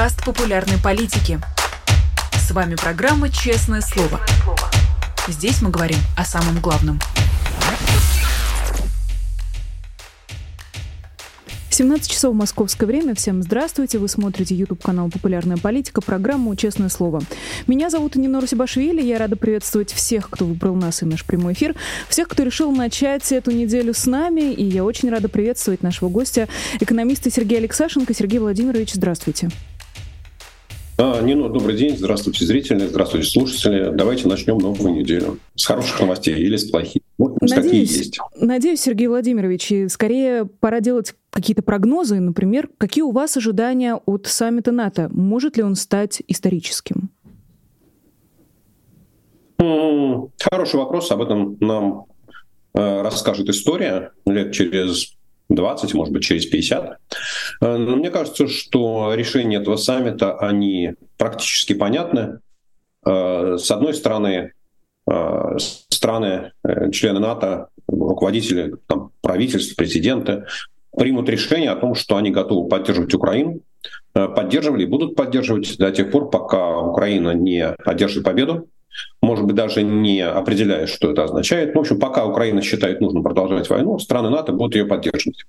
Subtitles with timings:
[0.00, 1.38] подкаст популярной политики.
[2.32, 4.18] С вами программа «Честное слово».
[5.28, 6.98] Здесь мы говорим о самом главном.
[11.68, 13.14] 17 часов московское время.
[13.14, 13.98] Всем здравствуйте.
[13.98, 17.20] Вы смотрите YouTube канал «Популярная политика», программу «Честное слово».
[17.66, 19.02] Меня зовут Нина Русибашвили.
[19.02, 21.74] Я рада приветствовать всех, кто выбрал нас и наш прямой эфир,
[22.08, 24.50] всех, кто решил начать эту неделю с нами.
[24.50, 26.48] И я очень рада приветствовать нашего гостя,
[26.80, 28.14] экономиста Сергея Алексашенко.
[28.14, 29.50] Сергей Владимирович, здравствуйте.
[31.02, 31.96] А, Нино, добрый день.
[31.96, 32.86] Здравствуйте, зрители.
[32.86, 33.90] Здравствуйте, слушатели.
[33.90, 35.38] Давайте начнем новую неделю.
[35.54, 37.00] С хороших новостей или с плохих.
[37.16, 38.18] Вот, надеюсь, есть.
[38.38, 42.20] надеюсь, Сергей Владимирович, и скорее пора делать какие-то прогнозы.
[42.20, 45.08] Например, какие у вас ожидания от саммита НАТО?
[45.10, 47.08] Может ли он стать историческим?
[49.56, 51.10] Хороший вопрос.
[51.12, 52.04] Об этом нам
[52.74, 55.16] э, расскажет история лет через
[55.50, 56.98] 20, может быть, через 50.
[57.60, 62.38] Э, но мне кажется, что решения этого саммита, они практически понятны.
[63.04, 64.52] Э, с одной стороны,
[65.10, 66.52] э, страны,
[66.92, 70.46] члены НАТО, руководители там, правительств, президенты
[70.96, 73.60] примут решение о том, что они готовы поддерживать Украину,
[74.12, 78.68] поддерживали и будут поддерживать до тех пор, пока Украина не одержит победу
[79.22, 81.74] может быть, даже не определяя, что это означает.
[81.74, 85.44] В общем, пока Украина считает нужным продолжать войну, страны НАТО будут ее поддерживать.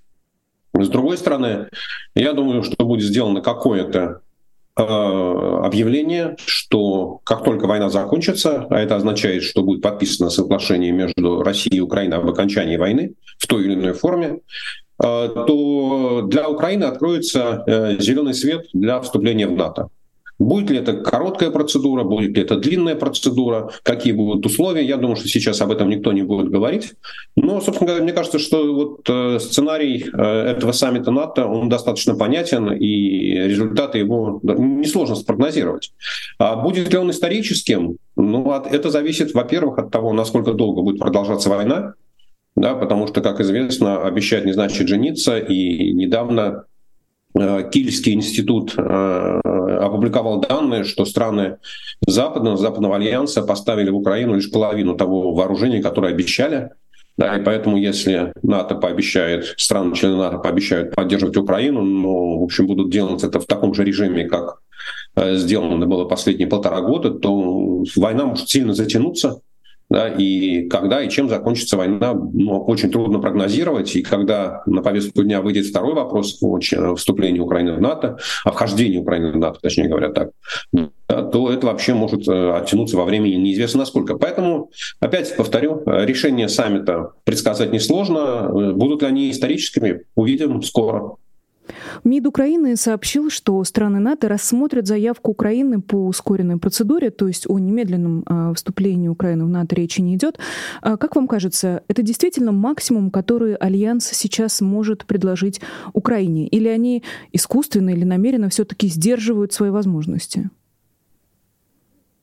[0.73, 1.67] С другой стороны,
[2.16, 4.22] я думаю, что будет сделано какое-то
[4.78, 11.44] э, объявление, что как только война закончится, а это означает, что будет подписано соглашение между
[11.44, 14.39] Россией и Украиной об окончании войны в той или иной форме,
[15.03, 19.89] э, то для Украины откроется э, зеленый свет для вступления в НАТО.
[20.42, 25.16] Будет ли это короткая процедура, будет ли это длинная процедура, какие будут условия, я думаю,
[25.16, 26.94] что сейчас об этом никто не будет говорить.
[27.36, 32.16] Но, собственно говоря, мне кажется, что вот э, сценарий э, этого саммита НАТО, он достаточно
[32.16, 35.94] понятен, и результаты его несложно спрогнозировать.
[36.39, 37.98] А будет ли он историческим?
[38.16, 41.94] Ну, это зависит, во-первых, от того, насколько долго будет продолжаться война,
[42.55, 46.65] да, потому что, как известно, обещать не значит жениться, и недавно
[47.33, 48.73] Э, Кильский институт
[49.86, 51.58] опубликовал данные, что страны
[52.05, 56.71] Западного, Западного альянса поставили в Украину лишь половину того вооружения, которое обещали.
[57.17, 62.89] Да, и поэтому, если НАТО пообещает, страны-члены НАТО пообещают поддерживать Украину, но, в общем, будут
[62.89, 64.61] делать это в таком же режиме, как
[65.15, 69.41] э, сделано было последние полтора года, то война может сильно затянуться,
[69.91, 73.93] да, и когда и чем закончится война, ну, очень трудно прогнозировать.
[73.97, 78.97] И когда на повестку дня выйдет второй вопрос о вступлении Украины в НАТО, о вхождении
[78.97, 80.29] Украины в НАТО, точнее говоря так,
[80.71, 84.17] да, то это вообще может э, оттянуться во времени неизвестно насколько.
[84.17, 84.71] Поэтому,
[85.02, 88.49] опять повторю, решение саммита предсказать несложно.
[88.73, 91.17] Будут ли они историческими, увидим скоро.
[92.03, 97.59] МИД Украины сообщил, что страны НАТО рассмотрят заявку Украины по ускоренной процедуре, то есть о
[97.59, 100.39] немедленном э, вступлении Украины в НАТО речи не идет.
[100.81, 105.61] А как вам кажется, это действительно максимум, который Альянс сейчас может предложить
[105.93, 106.47] Украине?
[106.47, 110.49] Или они искусственно или намеренно все-таки сдерживают свои возможности?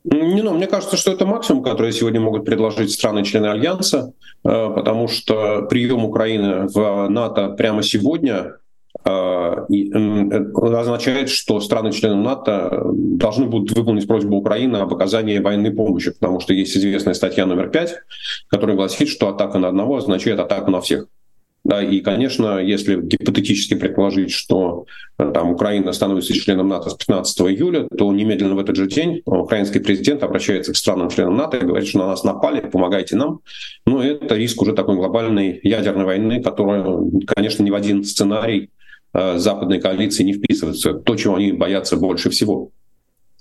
[0.04, 4.14] Не, ну, мне кажется, что это максимум, который сегодня могут предложить страны-члены Альянса,
[4.44, 8.58] э, потому что прием Украины в НАТО прямо сегодня а,
[9.04, 16.52] означает, что страны-члены НАТО должны будут выполнить просьбу Украины об оказании военной помощи, потому что
[16.52, 17.94] есть известная статья номер 5,
[18.48, 21.06] которая гласит, что атака на одного означает атаку на всех.
[21.64, 24.86] Да, и, конечно, если гипотетически предположить, что
[25.18, 29.20] э, там Украина становится членом НАТО с 15 июля, то немедленно в этот же день
[29.26, 33.40] украинский президент обращается к странам-членам НАТО и говорит, что на нас напали, помогайте нам.
[33.84, 36.86] Ну, это риск уже такой глобальной ядерной войны, которая,
[37.26, 38.77] конечно, ни в один сценарий Э,
[39.36, 42.70] западной коалиции не вписываются, то, чего они боятся больше всего.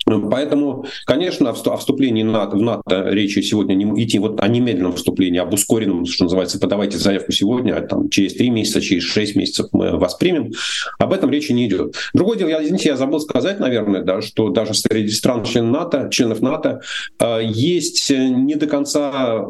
[0.07, 5.53] Поэтому, конечно, о вступлении в НАТО речи сегодня не идти вот о немедленном вступлении, об
[5.53, 9.97] ускоренном, что называется, подавайте заявку сегодня, а там через три месяца, через шесть месяцев мы
[9.97, 10.51] воспримем.
[10.97, 11.95] Об этом речи не идет.
[12.13, 16.09] Другое дело, я, извините, я забыл сказать, наверное, да, что даже среди стран членов НАТО,
[16.09, 16.81] членов НАТО
[17.19, 19.45] э, есть не до конца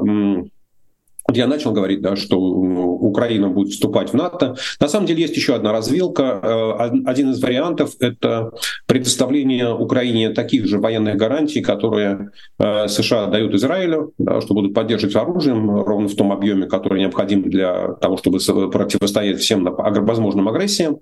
[1.33, 4.56] я начал говорить, да, что Украина будет вступать в НАТО.
[4.79, 6.39] На самом деле есть еще одна развилка.
[6.41, 8.51] Э, один из вариантов— это
[8.85, 15.15] предоставление Украине таких же военных гарантий, которые э, США дают Израилю, да, что будут поддерживать
[15.15, 18.39] оружием ровно в том объеме, который необходим для того, чтобы
[18.71, 21.00] противостоять всем возможным агрессиям.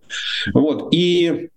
[0.53, 0.89] Вот.
[0.91, 1.49] И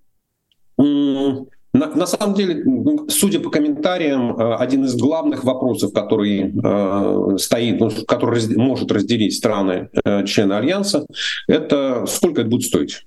[1.73, 2.65] на, на самом деле,
[3.09, 8.91] судя по комментариям, э, один из главных вопросов, который э, стоит, ну, который раз, может
[8.91, 11.07] разделить страны, э, члены Альянса,
[11.47, 13.05] это сколько это будет стоить.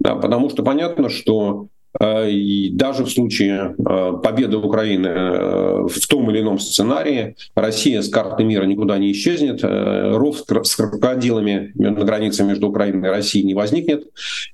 [0.00, 1.68] Да, потому что понятно, что
[2.00, 8.08] и даже в случае э, победы Украины э, в том или ином сценарии Россия с
[8.08, 13.54] карты мира никуда не исчезнет, ров с крокодилами на границе между Украиной и Россией не
[13.54, 14.04] возникнет,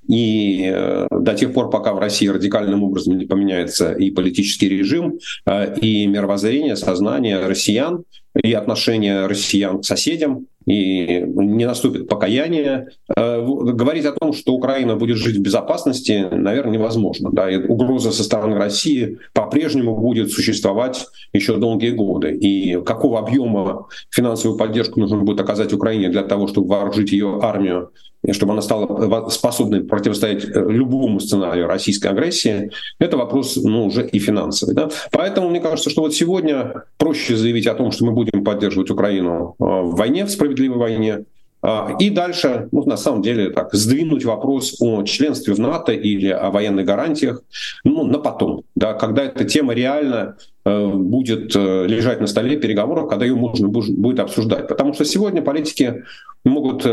[0.07, 0.73] и
[1.11, 5.19] до тех пор, пока в России радикальным образом не поменяется и политический режим,
[5.81, 8.03] и мировоззрение, сознание россиян,
[8.41, 12.87] и отношение россиян к соседям, и не наступит покаяние.
[13.15, 17.29] Э, говорить о том, что Украина будет жить в безопасности, наверное, невозможно.
[17.31, 17.49] Да?
[17.49, 22.31] И угроза со стороны России по-прежнему будет существовать еще долгие годы.
[22.31, 27.91] И какого объема финансовую поддержку нужно будет оказать Украине для того, чтобы вооружить ее армию
[28.31, 34.19] чтобы она стала способной противостоять э, любому сценарию российской агрессии, это вопрос ну, уже и
[34.19, 34.73] финансовый.
[34.73, 34.89] Да?
[35.11, 39.55] Поэтому мне кажется, что вот сегодня проще заявить о том, что мы будем поддерживать Украину
[39.59, 41.25] э, в войне, в справедливой войне,
[41.65, 46.27] а, и дальше, ну, на самом деле, так, сдвинуть вопрос о членстве в НАТО или
[46.27, 47.41] о военных гарантиях
[47.85, 50.35] ну, на потом, да, когда эта тема реально
[50.65, 54.67] э, будет лежать на столе переговоров, когда ее можно будет обсуждать.
[54.67, 56.03] Потому что сегодня политики
[56.43, 56.85] могут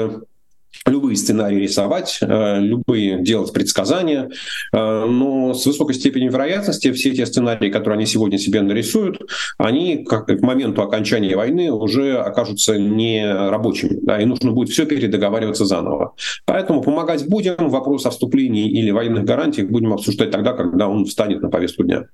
[0.86, 4.30] любые сценарии рисовать, э, любые делать предсказания,
[4.72, 9.20] э, но с высокой степенью вероятности все те сценарии, которые они сегодня себе нарисуют,
[9.58, 15.64] они к моменту окончания войны уже окажутся не рабочими, да, и нужно будет все передоговариваться
[15.64, 16.14] заново.
[16.46, 21.42] Поэтому помогать будем, вопрос о вступлении или военных гарантиях будем обсуждать тогда, когда он встанет
[21.42, 22.06] на повестку дня.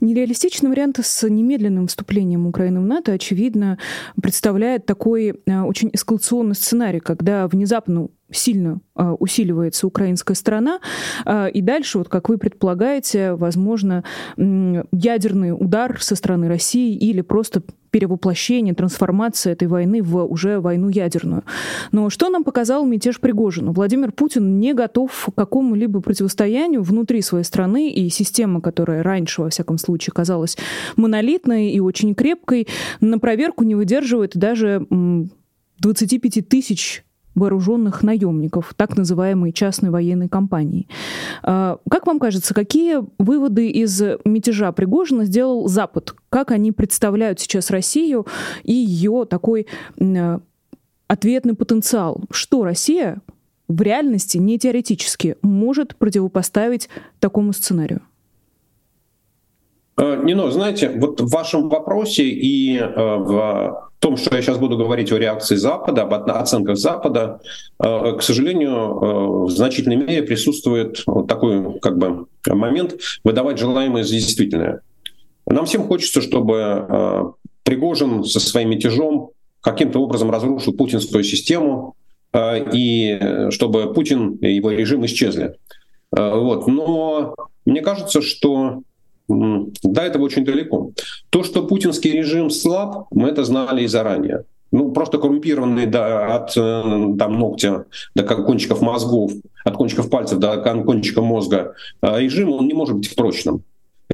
[0.00, 3.78] Нереалистичный вариант с немедленным вступлением Украины в НАТО, очевидно,
[4.20, 10.80] представляет такой э, очень эскалационный сценарий, когда внезапно сильно э, усиливается украинская сторона,
[11.26, 14.04] э, и дальше, вот как вы предполагаете, возможно,
[14.36, 21.44] ядерный удар со стороны России или просто перевоплощение, трансформация этой войны в уже войну ядерную.
[21.92, 23.72] Но что нам показал мятеж Пригожина?
[23.72, 29.50] Владимир Путин не готов к какому-либо противостоянию внутри своей страны, и система, которая раньше, во
[29.50, 30.56] всяком случае, казалась
[30.96, 32.68] монолитной и очень крепкой,
[33.00, 34.86] на проверку не выдерживает даже
[35.78, 37.04] 25 тысяч
[37.40, 40.86] вооруженных наемников, так называемой частной военной компании.
[41.42, 46.14] А, как вам кажется, какие выводы из мятежа Пригожина сделал Запад?
[46.28, 48.26] Как они представляют сейчас Россию
[48.62, 49.66] и ее такой
[51.08, 52.22] ответный потенциал?
[52.30, 53.20] Что Россия
[53.68, 56.88] в реальности, не теоретически, может противопоставить
[57.20, 58.02] такому сценарию?
[59.96, 64.76] Э, Нино, знаете, вот в вашем вопросе и э, в том, что я сейчас буду
[64.76, 67.40] говорить о реакции Запада, об оценках Запада,
[67.78, 74.80] э, к сожалению, в значительной мере присутствует такой как бы, момент выдавать желаемое за действительное.
[75.46, 79.30] Нам всем хочется, чтобы Пригожин со своим мятежом
[79.60, 81.94] каким-то образом разрушил путинскую систему,
[82.36, 85.56] и чтобы Путин и его режим исчезли.
[86.12, 86.66] Вот.
[86.66, 87.34] Но
[87.66, 88.82] мне кажется, что
[89.30, 90.90] до этого очень далеко.
[91.30, 94.44] То, что путинский режим слаб, мы это знали и заранее.
[94.72, 99.32] Ну, просто коррумпированный до, от э, там, ногтя до кончиков мозгов,
[99.64, 103.62] от кончиков пальцев до кончика мозга а режим, он не может быть прочным.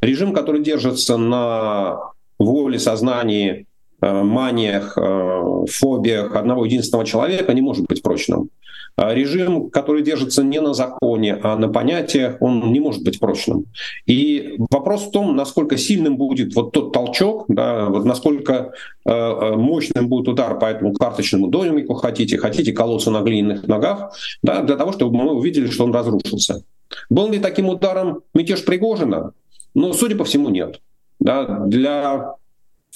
[0.01, 1.99] Режим, который держится на
[2.39, 3.67] воле, сознании,
[4.01, 8.49] э, маниях, э, фобиях одного единственного человека, не может быть прочным.
[8.97, 13.65] А режим, который держится не на законе, а на понятиях, он не может быть прочным.
[14.07, 18.71] И вопрос в том, насколько сильным будет вот тот толчок, да, вот насколько
[19.05, 24.17] э, э мощным будет удар по этому карточному домику, хотите, хотите колоться на глиняных ногах,
[24.41, 26.63] да, для того, чтобы мы увидели, что он разрушился.
[27.11, 29.33] Был ли таким ударом мятеж Пригожина?
[29.75, 30.81] Ну, судя по всему, нет.
[31.19, 32.33] Да, для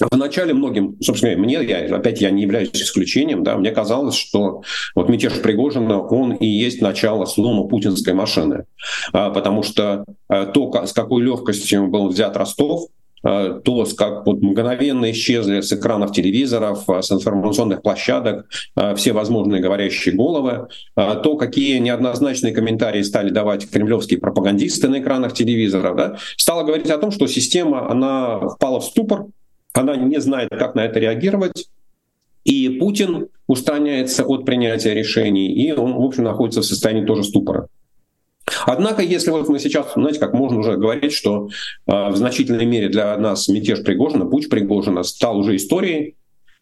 [0.00, 4.62] Вначале многим, собственно, мне, я, опять я не являюсь исключением, да, мне казалось, что
[4.94, 8.64] вот мятеж Пригожина, он и есть начало слома путинской машины,
[9.12, 12.88] а, потому что а, то, с какой легкостью был взят Ростов,
[13.22, 18.46] а, то, как вот мгновенно исчезли с экранов телевизоров, с информационных площадок
[18.96, 25.96] все возможные говорящие головы, то, какие неоднозначные комментарии стали давать кремлевские пропагандисты на экранах телевизоров,
[25.96, 29.26] да, стало говорить о том, что система, она впала в ступор,
[29.72, 31.68] она не знает, как на это реагировать,
[32.44, 37.68] и Путин устраняется от принятия решений, и он, в общем, находится в состоянии тоже ступора.
[38.66, 41.48] Однако, если вот мы сейчас, знаете, как можно уже говорить, что
[41.86, 46.16] э, в значительной мере для нас мятеж Пригожина, путь Пригожина стал уже историей,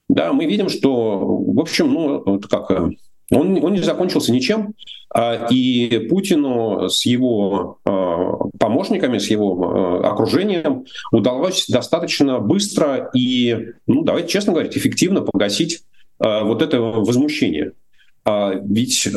[0.09, 2.91] да, мы видим, что, в общем, ну, вот как э,
[3.31, 4.75] он, он не закончился ничем,
[5.13, 13.73] а, и Путину с его а, помощниками, с его а, окружением удалось достаточно быстро и,
[13.87, 15.83] ну, давайте честно говорить, эффективно погасить
[16.19, 17.73] вот это возмущение.
[18.27, 19.09] Ведь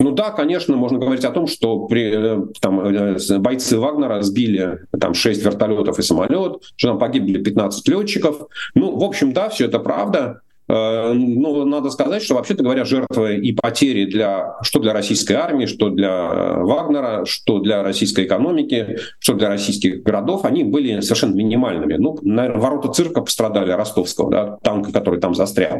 [0.00, 4.80] Ну да, конечно, можно говорить о том, что при, э, там, э, бойцы Вагнера сбили
[5.00, 8.46] там 6 вертолетов и самолет, что там погибли 15 летчиков.
[8.74, 10.42] Ну, в общем, да, все это правда.
[10.68, 15.66] Э, ну, надо сказать, что, вообще-то говоря, жертвы и потери для, что для российской армии,
[15.66, 21.34] что для э, Вагнера, что для российской экономики, что для российских городов, они были совершенно
[21.34, 21.94] минимальными.
[21.94, 25.78] Ну, наверное, ворота цирка пострадали ростовского, да, танка, который там застрял.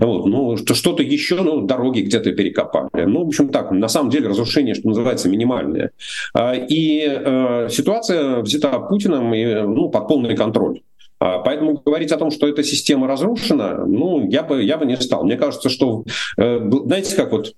[0.00, 0.26] Вот.
[0.26, 3.04] Ну, что-то еще, ну, дороги где-то перекопали.
[3.04, 5.92] Ну, в общем, так, на самом деле разрушение, что называется, минимальное.
[6.34, 10.80] Э, и э, ситуация взята Путиным и, ну, под полный контроль.
[11.18, 14.96] А, поэтому говорить о том, что эта система разрушена, ну, я бы, я бы не
[14.96, 15.24] стал.
[15.24, 16.04] Мне кажется, что,
[16.36, 17.54] э, знаете, как вот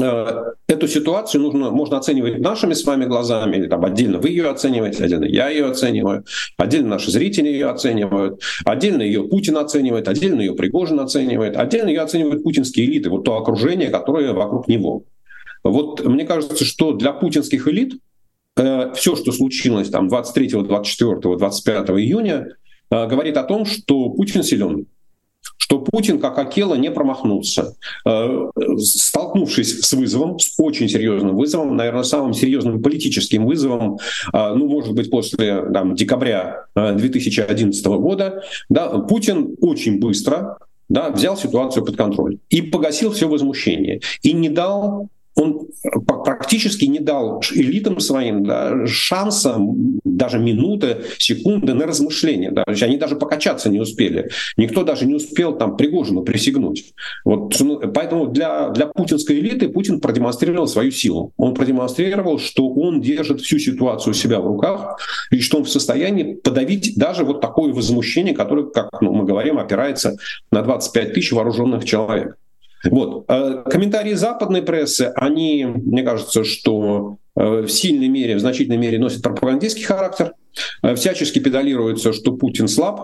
[0.00, 4.48] э, эту ситуацию нужно, можно оценивать нашими с вами глазами, или там отдельно вы ее
[4.50, 6.24] оцениваете, отдельно я ее оцениваю,
[6.56, 12.00] отдельно наши зрители ее оценивают, отдельно ее Путин оценивает, отдельно ее Пригожин оценивает, отдельно ее
[12.00, 15.04] оценивают путинские элиты, вот то окружение, которое вокруг него.
[15.62, 17.94] Вот мне кажется, что для путинских элит
[18.56, 22.48] э, все, что случилось там 23, 24, 25 июня,
[23.06, 24.86] говорит о том, что Путин силен,
[25.56, 27.74] что Путин, как Акела, не промахнулся.
[28.06, 33.98] Э, столкнувшись с вызовом, с очень серьезным вызовом, наверное, самым серьезным политическим вызовом,
[34.32, 40.58] э, ну, может быть, после там, декабря 2011 года, да, Путин очень быстро
[40.88, 44.00] да, взял ситуацию под контроль и погасил все возмущение.
[44.22, 45.68] И не дал он
[46.24, 49.56] практически не дал элитам своим да, шанса,
[50.04, 52.50] даже минуты, секунды на размышление.
[52.50, 52.64] Да.
[52.66, 54.30] Они даже покачаться не успели.
[54.56, 56.92] Никто даже не успел там Пригожину присягнуть.
[57.24, 61.32] Вот, ну, поэтому для, для путинской элиты Путин продемонстрировал свою силу.
[61.36, 64.98] Он продемонстрировал, что он держит всю ситуацию у себя в руках,
[65.30, 69.58] и что он в состоянии подавить даже вот такое возмущение, которое, как ну, мы говорим,
[69.58, 70.16] опирается
[70.50, 72.36] на 25 тысяч вооруженных человек.
[72.90, 73.24] Вот.
[73.28, 78.98] Э, комментарии западной прессы, они, мне кажется, что э, в сильной мере, в значительной мере
[78.98, 80.32] носят пропагандистский характер.
[80.82, 83.02] Э, всячески педалируется, что Путин слаб,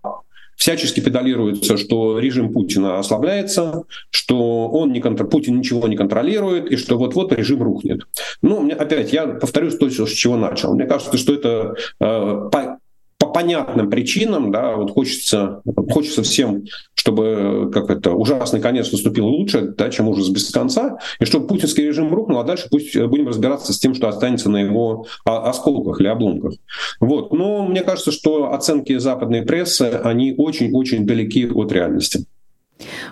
[0.56, 5.26] всячески педалируется, что режим Путина ослабляется, что он не контр...
[5.26, 8.02] Путин ничего не контролирует, и что вот-вот режим рухнет.
[8.42, 10.74] Ну, опять, я повторюсь то, с чего начал.
[10.74, 12.79] Мне кажется, что это по
[13.32, 19.90] понятным причинам, да, вот хочется, хочется всем, чтобы как это ужасный конец наступил лучше, да,
[19.90, 23.78] чем ужас без конца, и чтобы путинский режим рухнул, а дальше пусть будем разбираться с
[23.78, 26.54] тем, что останется на его осколках или обломках.
[27.00, 27.32] Вот.
[27.32, 32.26] Но мне кажется, что оценки западной прессы, они очень-очень далеки от реальности.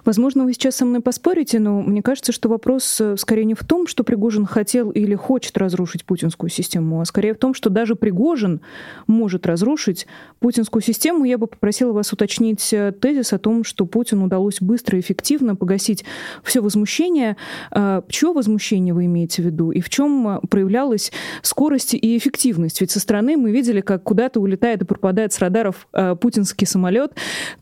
[0.05, 3.65] Возможно, вы сейчас со мной поспорите, но мне кажется, что вопрос э, скорее не в
[3.65, 7.95] том, что Пригожин хотел или хочет разрушить путинскую систему, а скорее в том, что даже
[7.95, 8.61] Пригожин
[9.07, 10.07] может разрушить
[10.41, 11.25] путинскую систему.
[11.25, 15.57] Я бы попросила вас уточнить э, тезис о том, что Путину удалось быстро и эффективно
[15.57, 16.05] погасить
[16.43, 17.37] все возмущение.
[17.71, 19.71] А, чье возмущение вы имеете в виду?
[19.71, 22.81] И в чем э, проявлялась скорость и эффективность?
[22.81, 25.89] Ведь со стороны мы видели, как куда-то улетает и пропадает с радаров
[26.21, 27.13] путинский самолет.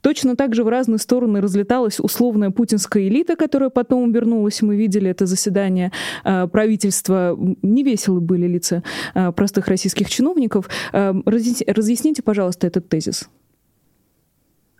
[0.00, 4.76] Точно так же в разные стороны разлеталась появилась условная путинская элита, которая потом вернулась, мы
[4.76, 5.92] видели это заседание
[6.24, 7.36] а, правительства.
[7.62, 8.82] Невеселы были лица
[9.14, 10.68] а, простых российских чиновников.
[10.92, 13.28] А, разъясните, пожалуйста, этот тезис.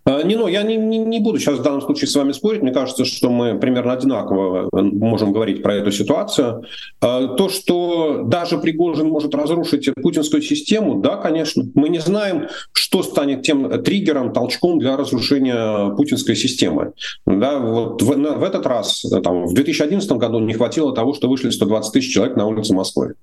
[0.07, 2.63] А, не, ну, я не, не, не буду сейчас в данном случае с вами спорить.
[2.63, 6.65] Мне кажется, что мы примерно одинаково э, можем говорить про эту ситуацию.
[7.01, 11.65] А, то, что даже Пригожин может разрушить путинскую систему, да, конечно.
[11.75, 16.93] Мы не знаем, что станет тем триггером, толчком для разрушения путинской системы.
[17.27, 21.51] Да, вот в, в этот раз, там, в 2011 году не хватило того, что вышли
[21.51, 23.15] 120 тысяч человек на улицы Москвы.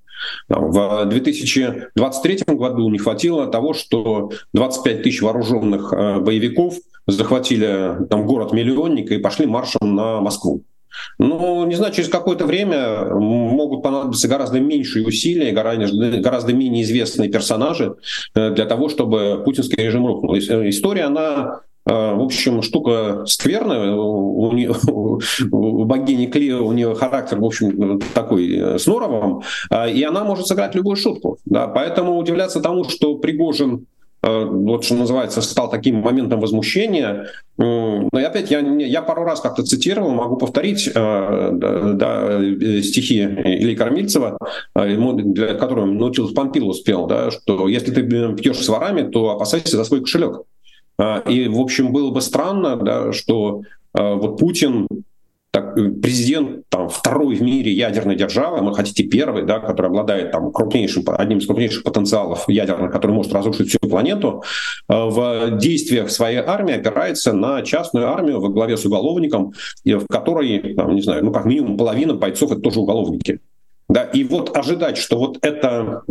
[0.50, 6.20] В 2023 году не хватило того, что 25 тысяч вооруженных э,
[6.74, 10.64] боевиков захватили там, город-миллионник и пошли маршем на Москву.
[11.18, 17.30] Ну, не знаю, через какое-то время могут понадобиться гораздо меньшие усилия, гораздо, гораздо менее известные
[17.30, 17.96] персонажи
[18.36, 20.38] э, для того, чтобы путинский режим рухнул.
[20.38, 23.94] История, она а, в общем, штука скверная.
[23.94, 24.74] У, нее,
[25.52, 29.44] у богини Клио, у нее характер, в общем, такой э, с норовом,
[29.90, 31.40] и она может сыграть любую шутку.
[31.46, 31.68] Да?
[31.68, 33.93] Поэтому удивляться тому, что Пригожин э,
[34.24, 37.28] вот что называется, стал таким моментом возмущения.
[37.58, 42.40] Но и опять я, я пару раз как-то цитировал, могу повторить э, да,
[42.82, 44.38] стихи Ильи Кормильцева,
[44.76, 49.84] для которого научился Помпил успел, да, что если ты пьешь с ворами, то опасайся за
[49.84, 50.42] свой кошелек.
[51.28, 53.64] И, в общем, было бы странно, да, что
[53.94, 54.88] вот Путин
[55.54, 60.32] так, э, президент там, второй в мире ядерной державы, мы хотите первый, да, который обладает
[60.32, 64.44] там, крупнейшим, одним из крупнейших потенциалов ядерных, который может разрушить всю планету,
[64.90, 69.54] э, в действиях своей армии опирается на частную армию во главе с уголовником,
[69.86, 73.40] в которой, там, не знаю, ну как минимум половина бойцов это тоже уголовники.
[73.88, 76.02] Да, и вот ожидать, что вот это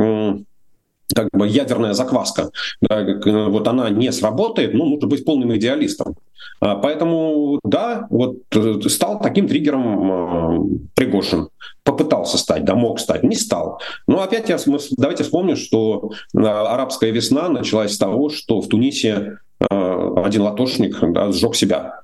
[1.15, 2.51] как бы ядерная закваска,
[2.81, 3.07] да,
[3.49, 6.17] вот она не сработает, ну, нужно быть полным идеалистом.
[6.61, 11.49] А, поэтому, да, вот э, стал таким триггером э, Пригожин.
[11.83, 13.81] Попытался стать, да, мог стать, не стал.
[14.07, 14.59] Но опять я,
[14.97, 19.39] давайте вспомним, что э, арабская весна началась с того, что в Тунисе
[19.71, 22.03] один латошник да, сжег себя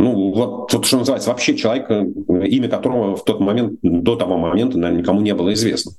[0.00, 2.04] ну, вот, вот что называется, вообще человек, э,
[2.46, 5.92] имя которого в тот момент, до того момента, наверное, никому не было известно.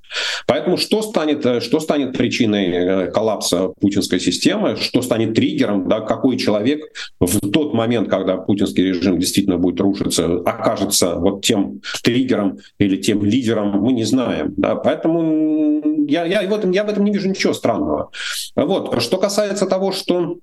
[0.47, 5.99] Поэтому что станет, э, что станет причиной э, коллапса путинской системы, что станет триггером, да,
[5.99, 6.81] какой человек
[7.19, 13.23] в тот момент, когда путинский режим действительно будет рушиться, окажется вот тем триггером или тем
[13.23, 14.55] лидером, мы не знаем.
[14.57, 18.09] Да, поэтому я, я, в этом, я в этом не вижу ничего странного.
[18.55, 18.99] Вот.
[19.03, 20.37] Что касается того, что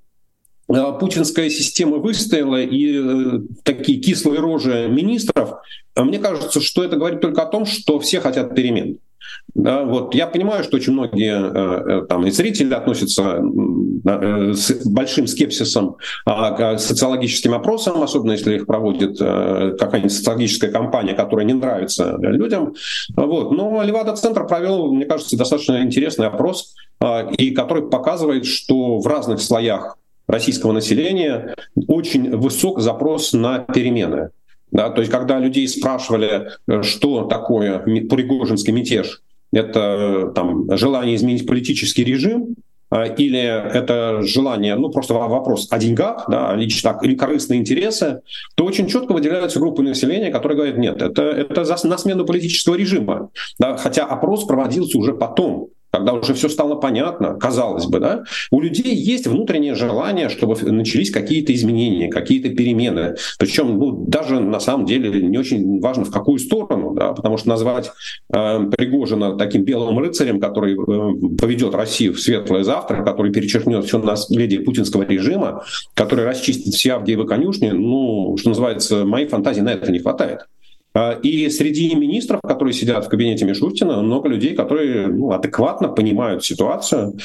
[0.69, 5.55] путинская система выстояла, и э, такие кислые рожи министров,
[5.97, 8.99] э, мне кажется, что это говорит только о том, что все хотят перемен.
[9.55, 13.43] Да, вот я понимаю, что очень многие там и зрители относятся
[14.55, 21.45] с большим скепсисом а, к социологическим опросам, особенно если их проводит какая-нибудь социологическая компания, которая
[21.45, 22.75] не нравится людям.
[23.17, 23.51] Вот.
[23.53, 29.41] Но Левада-центр провел, мне кажется, достаточно интересный опрос, а, и который показывает, что в разных
[29.41, 29.99] слоях
[30.29, 31.55] российского населения
[31.89, 34.31] очень высок запрос на перемены.
[34.71, 36.51] Да, то есть, когда людей спрашивали,
[36.83, 42.55] что такое Пригожинский мятеж, это там, желание изменить политический режим,
[42.91, 48.21] э, или это желание, ну просто вопрос о деньгах, да, лично, или корыстные интересы,
[48.57, 52.75] то очень четко выделяются группы населения, которые говорят, нет, это, это за, на смену политического
[52.75, 53.31] режима.
[53.59, 58.61] Да, хотя опрос проводился уже потом когда уже все стало понятно, казалось бы, да, у
[58.61, 63.17] людей есть внутреннее желание, чтобы начались какие-то изменения, какие-то перемены.
[63.39, 67.49] Причем, ну, даже на самом деле не очень важно, в какую сторону, да, потому что
[67.49, 67.91] назвать
[68.33, 73.99] э, Пригожина таким белым рыцарем, который э, поведет Россию в светлое завтра, который перечеркнет все
[73.99, 79.91] наследие путинского режима, который расчистит все Авгиевы конюшни, ну, что называется, моей фантазии на это
[79.91, 80.47] не хватает.
[80.95, 86.45] А, и среди министров, которые сидят в кабинете Мишустина, много людей, которые ну, адекватно понимают
[86.45, 87.19] ситуацию.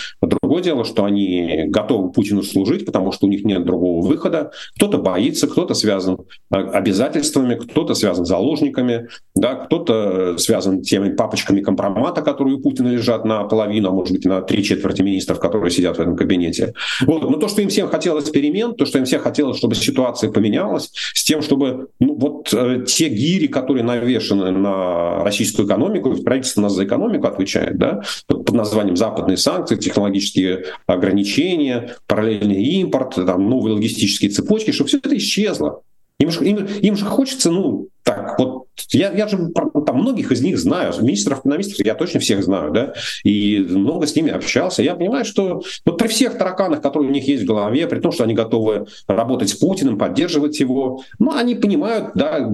[0.54, 4.52] Другое дело, что они готовы Путину служить, потому что у них нет другого выхода.
[4.76, 6.20] Кто-то боится, кто-то связан
[6.52, 13.26] а, обязательствами, кто-то связан заложниками, да, кто-то связан теми папочками компромата, которые у Путина лежат
[13.26, 16.76] на половину, а может быть на три четверти министров, которые сидят в этом кабинете.
[17.08, 17.24] Вот.
[17.24, 20.92] Но то, что им всем хотелось перемен, то, что им всем хотелось, чтобы ситуация поменялась,
[21.16, 26.64] с тем, чтобы ну, вот э, те гири, которые навешаны на российскую экономику, правительство у
[26.66, 30.43] нас за экономику отвечает, да, под названием западные санкции, технологические
[30.86, 35.82] ограничения, параллельный импорт, там, новые логистические цепочки, чтобы все это исчезло.
[36.20, 40.42] Им же, им, им же хочется, ну, так, вот я, я же там многих из
[40.42, 44.84] них знаю, министров экономистов я точно всех знаю, да, и много с ними общался.
[44.84, 48.12] Я понимаю, что вот при всех тараканах, которые у них есть в голове, при том,
[48.12, 52.50] что они готовы работать с Путиным, поддерживать его, ну, они понимают, да,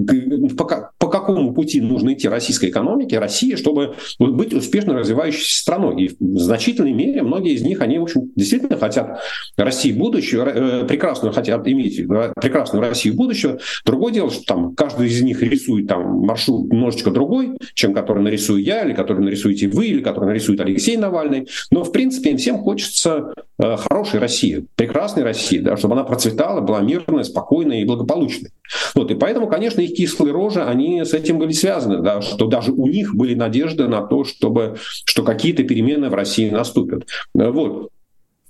[0.58, 6.04] по, по какому пути нужно идти российской экономике, России, чтобы быть успешно развивающейся страной.
[6.04, 9.20] И в значительной мере многие из них, они, в общем, действительно хотят
[9.58, 13.60] России будущего, э, прекрасную хотят иметь э, прекрасную Россию будущего.
[13.86, 18.24] Другое дело, что там каждый из них них рисует там маршрут немножечко другой, чем который
[18.24, 21.48] нарисую я, или который нарисуете вы, или который нарисует Алексей Навальный.
[21.72, 26.62] Но, в принципе, им всем хочется э, хорошей России, прекрасной России, да, чтобы она процветала,
[26.62, 28.52] была мирной, спокойной и благополучной.
[28.96, 32.72] Вот, и поэтому, конечно, их кислые рожи, они с этим были связаны, да, что даже
[32.72, 37.08] у них были надежды на то, чтобы, что какие-то перемены в России наступят.
[37.34, 37.90] Вот.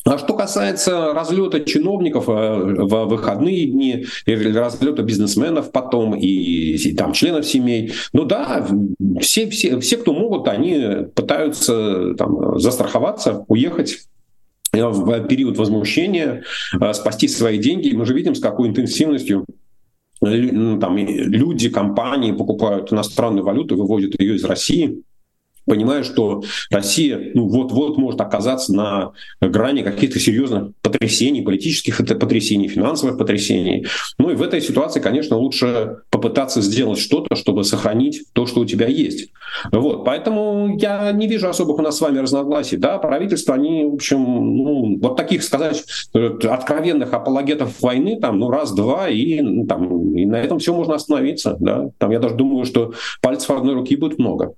[0.09, 6.95] А что касается разлета чиновников э, в выходные дни или разлета бизнесменов потом и, и
[6.95, 8.67] там членов семей, ну да,
[9.21, 13.99] все, все, все, кто могут, они пытаются там, застраховаться, уехать
[14.73, 16.43] в период возмущения,
[16.81, 17.93] э, спасти свои деньги.
[17.95, 19.45] Мы же видим, с какой интенсивностью
[20.21, 25.03] ну, там, люди, компании покупают иностранную валюту, выводят ее из России
[25.69, 33.17] понимая, что Россия ну, вот-вот может оказаться на грани каких-то серьезных потрясений, политических потрясений, финансовых
[33.17, 33.85] потрясений.
[34.17, 38.65] Ну и в этой ситуации, конечно, лучше попытаться сделать что-то, чтобы сохранить то, что у
[38.65, 39.31] тебя есть.
[39.71, 42.77] Вот, поэтому я не вижу особых у нас с вами разногласий.
[42.77, 49.09] Да, правительство, они, в общем, ну, вот таких, сказать, откровенных апологетов войны, там, ну, раз-два,
[49.09, 51.57] и, ну, там, и на этом все можно остановиться.
[51.59, 51.89] Да?
[51.97, 54.53] Там, я даже думаю, что пальцев одной руки будет много.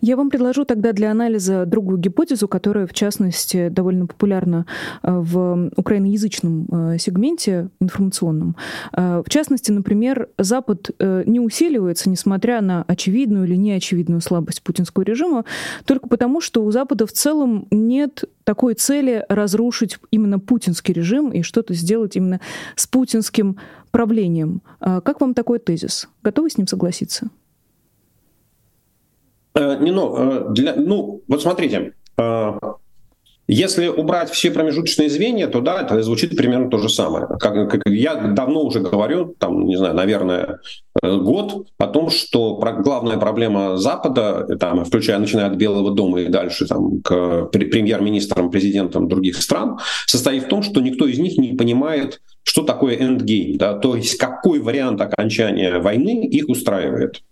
[0.00, 4.66] Я вам предложу тогда для анализа другую гипотезу, которая, в частности, довольно популярна
[5.02, 8.56] э, в украиноязычном э, сегменте информационном.
[8.92, 15.44] Э, в частности, например, Запад не усиливается, несмотря на очевидную или неочевидную слабость путинского режима,
[15.84, 21.42] только потому, что у Запада в целом нет такой цели разрушить именно путинский режим и
[21.42, 22.40] что-то сделать именно
[22.76, 23.56] с путинским
[23.90, 24.62] правлением.
[24.80, 26.08] Как вам такой тезис?
[26.22, 27.30] Готовы с ним согласиться?
[29.54, 32.52] Э, не, ну, э, для, ну, вот смотрите, э,
[33.46, 37.26] если убрать все промежуточные звенья, то да, это звучит примерно то же самое.
[37.38, 40.60] Как, как я давно уже говорю, там, не знаю, наверное,
[41.02, 46.66] год о том, что главная проблема Запада, там, включая начиная от Белого дома и дальше
[46.66, 52.22] там, к премьер-министрам, президентам других стран, состоит в том, что никто из них не понимает,
[52.44, 57.22] что такое эндгейм, да, то есть какой вариант окончания войны их устраивает.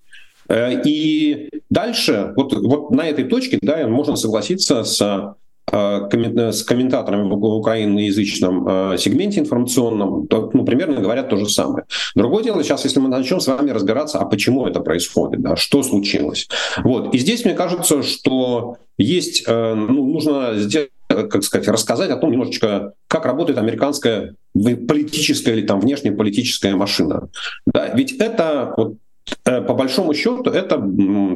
[0.53, 5.33] Э, и дальше, вот, вот на этой точке, да, можно согласиться с э,
[5.73, 11.85] с комментаторами в украиноязычном э, сегменте информационном, то, ну, примерно говорят то же самое.
[12.15, 15.83] Другое дело, сейчас, если мы начнем с вами разбираться, а почему это происходит, да, что
[15.83, 16.49] случилось.
[16.85, 17.15] Вот.
[17.15, 22.95] И здесь, мне кажется, что есть, ну, нужно сделать как сказать, рассказать о том немножечко,
[23.07, 27.29] как работает американская политическая или там внешнеполитическая машина.
[27.67, 29.02] Да, ведь это вот Э,
[29.45, 30.83] по большому счету это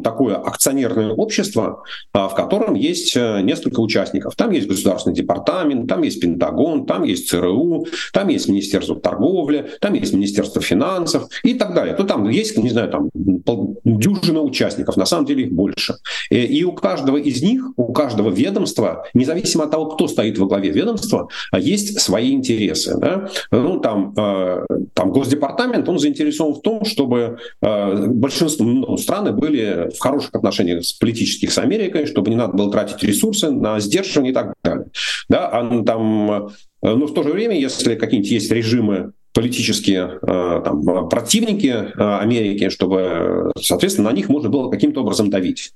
[0.03, 4.35] такое акционерное общество, а, в котором есть э, несколько участников.
[4.37, 9.95] Там есть государственный департамент, там есть Пентагон, там есть ЦРУ, там есть Министерство торговли, там
[9.95, 11.95] есть Министерство финансов и так далее.
[11.95, 13.11] То там есть, не знаю, там
[13.85, 15.97] дюжина участников, на самом деле их больше.
[16.31, 20.47] Э, и у каждого из них, у каждого ведомства, независимо от того, кто стоит во
[20.47, 22.97] главе ведомства, а, есть свои интересы.
[22.99, 23.29] Да?
[23.51, 24.15] Ну, там,
[24.95, 27.39] там Госдепартамент, он заинтересован в том, чтобы
[28.09, 32.71] большинство ну, страны были в хороших отношениях с политических с Америкой, чтобы не надо было
[32.71, 34.87] тратить ресурсы на сдерживание и так далее.
[35.29, 36.49] Да, а там, э,
[36.83, 42.69] но в то же время, если какие-нибудь есть режимы политические э, там, противники э, Америки,
[42.71, 45.73] чтобы, соответственно, на них можно было каким-то образом давить.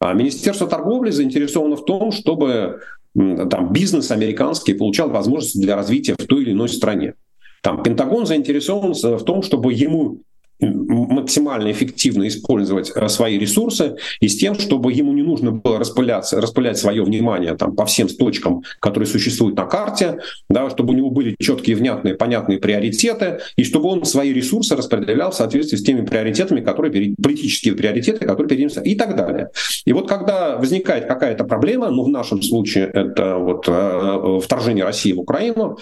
[0.00, 2.80] А Министерство торговли заинтересовано в том, чтобы
[3.14, 7.14] там, бизнес американский получал возможности для развития в той или иной стране.
[7.62, 10.22] Там Пентагон заинтересован в том, чтобы ему
[10.60, 16.40] максимально эффективно использовать э, свои ресурсы и с тем, чтобы ему не нужно было распыляться,
[16.40, 20.18] распылять свое внимание там, по всем точкам, которые существуют на карте,
[20.48, 25.30] да, чтобы у него были четкие, внятные, понятные приоритеты, и чтобы он свои ресурсы распределял
[25.30, 29.50] в соответствии с теми приоритетами, которые политические приоритеты, которые перед ним и так далее.
[29.84, 34.84] И вот когда возникает какая-то проблема, ну в нашем случае это вот э, э вторжение
[34.84, 35.78] России в Украину,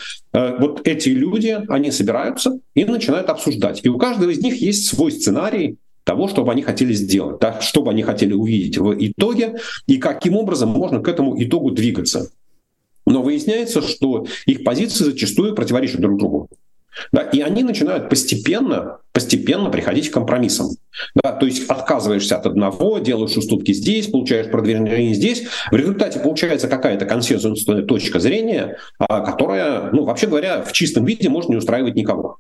[0.59, 3.81] вот эти люди, они собираются и начинают обсуждать.
[3.85, 7.61] И у каждого из них есть свой сценарий того, что бы они хотели сделать, да,
[7.61, 12.31] что бы они хотели увидеть в итоге и каким образом можно к этому итогу двигаться.
[13.07, 16.49] Но выясняется, что их позиции зачастую противоречат друг другу.
[17.13, 20.71] Да, и они начинают постепенно, постепенно приходить к компромиссам.
[21.15, 25.45] Да, то есть отказываешься от одного, делаешь уступки здесь, получаешь продвижение здесь.
[25.71, 31.29] В результате получается какая-то консенсусная точка зрения, а, которая, ну, вообще говоря, в чистом виде
[31.29, 32.39] может не устраивать никого.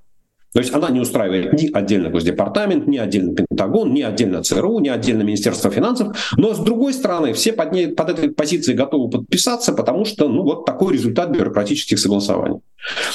[0.57, 4.88] То есть она не устраивает ни отдельно Госдепартамент, ни отдельно Пентагон, ни отдельно ЦРУ, ни
[4.88, 6.16] отдельно Министерство финансов.
[6.38, 10.45] Но с другой стороны, все под, ней, под этой позицией готовы подписаться, потому что ну,
[10.45, 12.61] вот такой результат бюрократических согласований.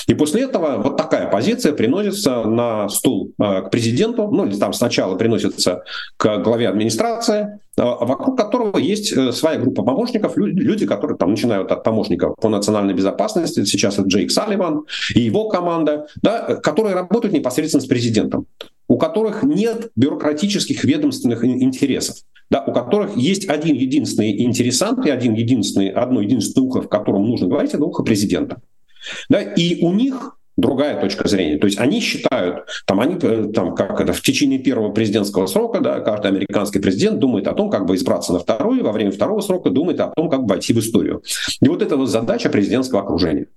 [0.06, 4.72] И после этого вот такая позиция приносится на стул э, к президенту, ну или там
[4.72, 5.84] сначала приносится
[6.18, 11.84] к главе администрации, вокруг которого есть э, своя группа помощников, люди, которые там начинают от
[11.84, 17.82] помощников по национальной безопасности, сейчас это Джейк Салливан и его команда, да, которые работают непосредственно
[17.82, 18.48] с президентом
[18.92, 22.18] у которых нет бюрократических ведомственных интересов,
[22.50, 27.26] да, у которых есть один единственный интересант и один единственный, одно единственное ухо, в котором
[27.26, 28.62] нужно говорить, это ухо президента.
[29.30, 31.58] Да, и у них другая точка зрения.
[31.58, 35.82] То есть они считают, там, они, э, там, как это, в течение первого президентского срока,
[35.82, 39.41] да, каждый американский президент думает о том, как бы избраться на второй, во время второго
[39.41, 41.24] срока думает о том, как войти в историю.
[41.62, 43.47] И вот это вот задача президентского окружения.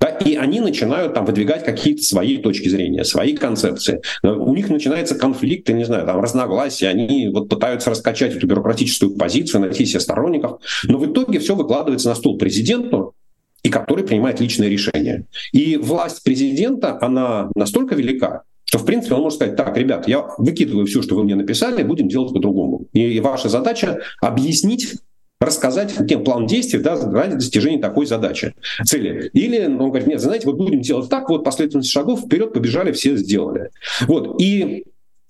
[0.00, 4.00] Да, и они начинают там выдвигать какие-то свои точки зрения, свои концепции.
[4.22, 9.16] У них начинается конфликт, я не знаю, там разногласия, они вот пытаются раскачать эту бюрократическую
[9.16, 13.14] позицию, найти себе сторонников, но в итоге все выкладывается на стол президенту,
[13.62, 15.26] и который принимает личное решение.
[15.52, 20.28] И власть президента, она настолько велика, что, в принципе, он может сказать, так, ребят, я
[20.38, 22.86] выкидываю все, что вы мне написали, будем делать по-другому.
[22.92, 24.94] И ваша задача объяснить
[25.40, 29.30] рассказать тем план действий да, ради достижения такой задачи, цели.
[29.32, 33.16] Или он говорит, нет, знаете, вот будем делать так, вот последовательность шагов, вперед побежали, все
[33.16, 33.70] сделали.
[34.06, 34.84] Вот, и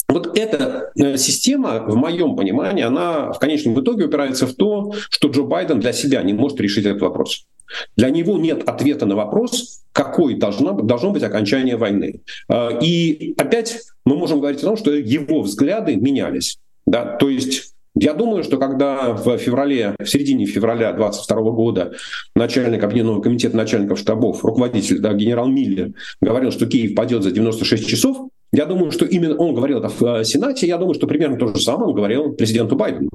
[0.09, 5.29] вот эта э, система, в моем понимании, она в конечном итоге упирается в то, что
[5.29, 7.47] Джо Байден для себя не может решить этот вопрос.
[7.97, 12.23] Для него нет ответа на вопрос, какой должно, должно быть окончание войны.
[12.49, 16.59] Э, и опять мы можем говорить о том, что его взгляды менялись.
[16.87, 17.17] Да?
[17.17, 21.93] То есть я думаю, что когда в феврале, в середине февраля 2022 года
[22.37, 27.87] начальник Объединенного комитета начальников штабов, руководитель, да, генерал Миллер, говорил, что Киев падет за 96
[27.87, 31.37] часов, я думаю, что именно он говорил это в э, Сенате, я думаю, что примерно
[31.37, 33.11] то же самое он говорил президенту Байдену.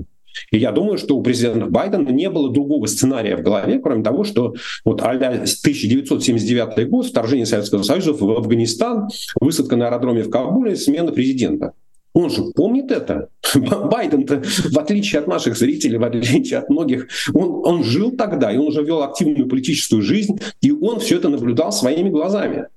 [0.51, 4.23] И я думаю, что у президента Байдена не было другого сценария в голове, кроме того,
[4.23, 10.75] что вот а 1979 год, вторжение Советского Союза в Афганистан, высадка на аэродроме в Кабуле,
[10.75, 11.73] смена президента.
[12.15, 13.27] Он же помнит это.
[13.55, 18.57] Байден-то, в отличие от наших зрителей, в отличие от многих, он, он жил тогда, и
[18.57, 22.67] он уже вел активную политическую жизнь, и он все это наблюдал своими глазами.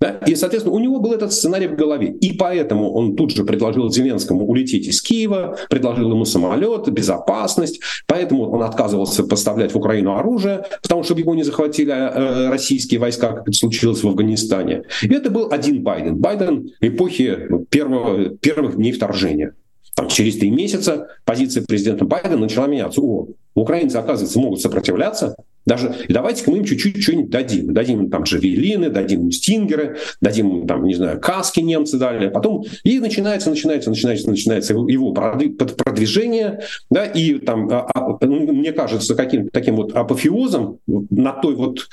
[0.00, 0.18] Да?
[0.26, 2.08] И, соответственно, у него был этот сценарий в голове.
[2.08, 7.80] И поэтому он тут же предложил Зеленскому улететь из Киева, предложил ему самолет, безопасность.
[8.06, 13.32] Поэтому он отказывался поставлять в Украину оружие, потому что его не захватили э, российские войска,
[13.32, 14.84] как это случилось в Афганистане.
[15.02, 16.16] И это был один Байден.
[16.16, 19.54] Байден эпохи первого, первых дней вторжения.
[19.94, 23.02] Там, через три месяца позиция президента Байдена начала меняться.
[23.02, 27.72] О, украинцы, оказывается, могут сопротивляться, даже давайте-ка мы им чуть-чуть что-нибудь дадим.
[27.72, 32.28] Дадим им там джавелины, дадим им стингеры, дадим им там, не знаю, каски немцы дали.
[32.28, 38.72] Потом и начинается, начинается, начинается, начинается его продвижение, да, и там, а, а, ну, мне
[38.72, 41.88] кажется, каким-то таким вот апофеозом на той вот,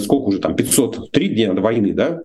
[0.00, 2.22] сколько уже там, 503 дня войны, да,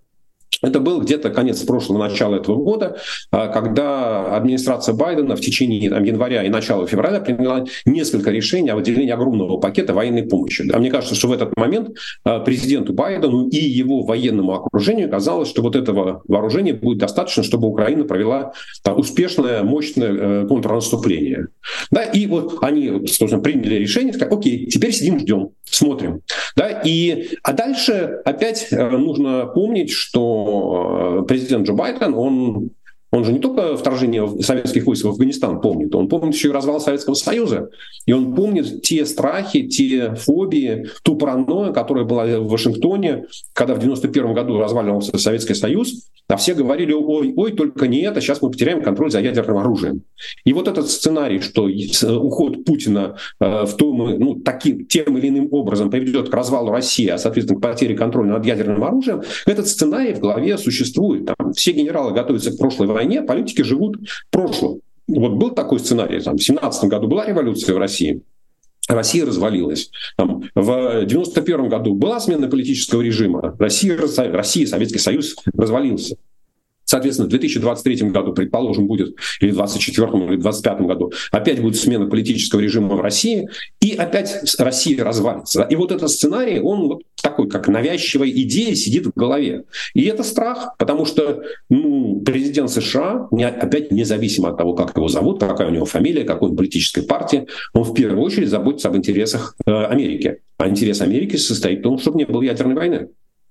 [0.62, 2.98] это был где-то конец прошлого, начала этого года,
[3.32, 8.76] а, когда администрация Байдена в течение там, января и начала февраля приняла несколько решений о
[8.76, 10.70] выделении огромного пакета военной помощи.
[10.74, 15.50] А мне кажется, что в этот момент а, президенту Байдену и его военному окружению казалось,
[15.50, 21.48] что вот этого вооружения будет достаточно, чтобы Украина провела там, успешное, мощное э, контрнаступление.
[21.92, 26.22] Да, и вот они, собственно, приняли решение, сказали, окей, теперь сидим, ждем, смотрим.
[26.56, 32.72] Да, и, а дальше опять э, нужно помнить, что Э, президент Джо Байден, он
[33.12, 36.80] он же не только вторжение советских войск в Афганистан помнит, он помнит еще и развал
[36.80, 37.70] Советского Союза.
[38.06, 43.80] И он помнит те страхи, те фобии, ту паранойю, которая была в Вашингтоне, когда в
[43.80, 48.52] 91 году разваливался Советский Союз, а все говорили, ой, ой, только не это, сейчас мы
[48.52, 50.02] потеряем контроль за ядерным оружием.
[50.44, 51.70] И вот этот сценарий, что
[52.20, 57.08] уход Путина э, в том, ну, таким, тем или иным образом приведет к развалу России,
[57.08, 61.28] а, соответственно, к потере контроля над ядерным оружием, этот сценарий в голове существует.
[61.28, 64.82] Там все генералы готовятся к прошлой войне, политики живут в прошлом.
[65.08, 66.22] Вот был такой сценарий.
[66.22, 68.22] Там, в 17 году была революция в России,
[68.88, 69.90] Россия развалилась.
[70.18, 73.56] Там, в 91 году была смена политического режима.
[73.60, 76.16] Россия, Россия, Советский Союз развалился.
[76.86, 82.06] Соответственно, в 2023 году, предположим, будет, или в 2024 или 2025 году, опять будет смена
[82.06, 83.50] политического режима в России,
[83.82, 85.64] и опять Россия развалится.
[85.64, 89.66] И вот этот сценарий, он вот такой, как навязчивая идея, сидит в голове.
[89.94, 95.08] И это страх, потому что ну, президент США, не, опять независимо от того, как его
[95.08, 98.98] зовут, какая у него фамилия, какой он политической партии, он в первую очередь заботится об
[98.98, 100.42] интересах э, Америки.
[100.58, 103.08] А интерес Америки состоит в том, чтобы не было ядерной войны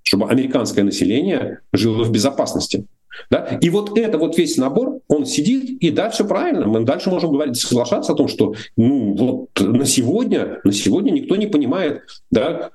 [0.07, 2.85] чтобы американское население жило в безопасности.
[3.29, 3.57] Да?
[3.61, 6.65] И вот это вот весь набор, он сидит, и да, все правильно.
[6.65, 11.35] Мы дальше можем говорить, соглашаться о том, что ну, вот на сегодня, на сегодня никто
[11.35, 12.71] не понимает, да,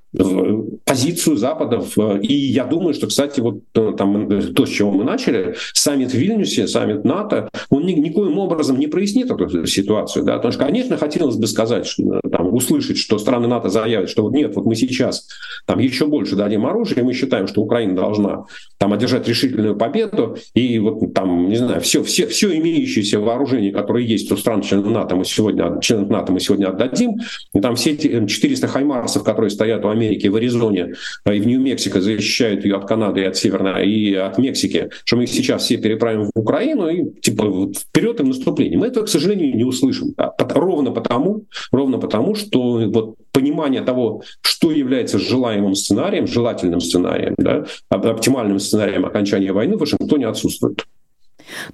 [0.85, 1.83] позицию Запада.
[2.21, 6.11] И я думаю, что, кстати, вот э, там э, то, с чего мы начали, саммит
[6.11, 10.25] в Вильнюсе, саммит НАТО, он ни, никоим образом не прояснит эту ситуацию.
[10.25, 10.37] Да?
[10.37, 14.23] Потому что, конечно, хотелось бы сказать, что, э, там, услышать, что страны НАТО заявят, что
[14.23, 15.29] вот нет, вот мы сейчас
[15.67, 18.45] там еще больше дадим оружие, и мы считаем, что Украина должна
[18.79, 24.05] там одержать решительную победу, и вот там, не знаю, все, все, все имеющееся вооружение, которое
[24.05, 27.15] есть у стран членов НАТО, мы сегодня, членов НАТО мы сегодня отдадим,
[27.55, 30.95] и там все эти 400 хаймарсов, которые стоят у Америки, Америки в Аризоне
[31.31, 35.25] и в Нью-Мексико защищают ее от Канады и от Северной, и от Мексики, что мы
[35.25, 38.79] их сейчас все переправим в Украину и типа вот, вперед и в наступление.
[38.79, 40.15] Мы этого, к сожалению, не услышим.
[40.17, 40.35] Да?
[40.39, 47.65] Ровно потому, ровно потому, что вот понимание того, что является желаемым сценарием, желательным сценарием, да,
[47.89, 50.85] оптимальным сценарием окончания войны в Вашингтоне отсутствует.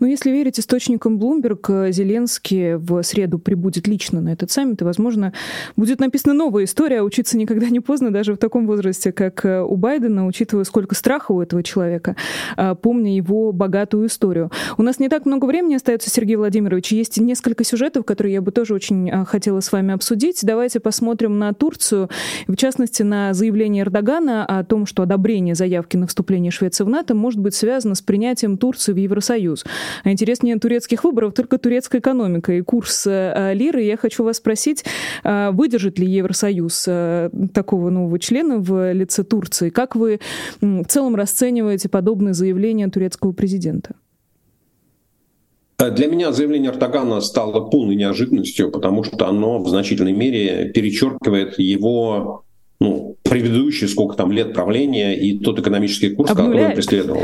[0.01, 5.33] Но если верить источникам Bloomberg, Зеленский в среду прибудет лично на этот саммит, и, возможно,
[5.77, 9.63] будет написана новая история, а учиться никогда не поздно, даже в таком возрасте, как э,
[9.63, 12.17] у Байдена, учитывая, сколько страха у этого человека,
[12.57, 14.51] а, помня его богатую историю.
[14.77, 16.93] У нас не так много времени остается, Сергей Владимирович.
[16.93, 20.41] Есть несколько сюжетов, которые я бы тоже очень а, хотела с вами обсудить.
[20.43, 22.09] Давайте посмотрим на Турцию,
[22.47, 27.15] в частности, на заявление Эрдогана о том, что одобрение заявки на вступление Швеции в НАТО
[27.15, 29.65] может быть связано с принятием Турции в Евросоюз.
[30.05, 33.83] А интереснее турецких выборов только турецкая экономика и курс э, лиры.
[33.83, 34.85] Я хочу вас спросить,
[35.25, 39.71] э, выдержит ли Евросоюз э, такого нового члена в лице Турции?
[39.71, 40.21] Как вы
[40.61, 43.95] в целом расцениваете подобные заявления турецкого президента?
[45.79, 52.43] Для меня заявление Эрдогана стало полной неожиданностью, потому что оно в значительной мере перечеркивает его
[52.81, 56.53] ну, предыдущие сколько там лет правления и тот экономический курс, Обнуляет.
[56.53, 57.23] который он преследовал.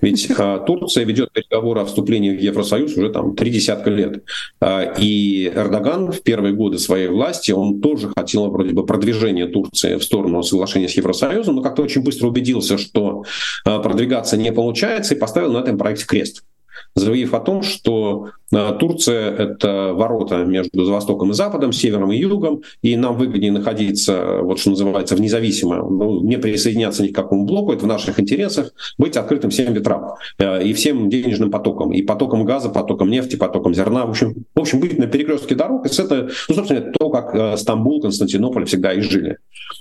[0.00, 4.24] Ведь а, Турция ведет переговоры о вступлении в Евросоюз уже там три десятка лет.
[4.60, 9.96] А, и Эрдоган в первые годы своей власти, он тоже хотел вроде бы продвижения Турции
[9.96, 13.24] в сторону соглашения с Евросоюзом, но как-то очень быстро убедился, что
[13.66, 16.44] а, продвигаться не получается и поставил на этом проекте крест
[16.94, 22.62] заявив о том, что э, Турция— это ворота между Востоком и Западом, Севером и Югом,
[22.82, 27.46] и нам выгоднее находиться, вот что называется, в независимом, ну, не присоединяться ни к какому
[27.46, 32.02] блоку, это в наших интересах, быть открытым всем ветрам э, и всем денежным потокам, и
[32.02, 36.02] потоком газа, потоком нефти, потоком зерна, в общем, в общем быть на перекрестке дорог, и
[36.02, 39.38] это, ну, собственно, то, как э, Стамбул, Константинополь всегда и жили.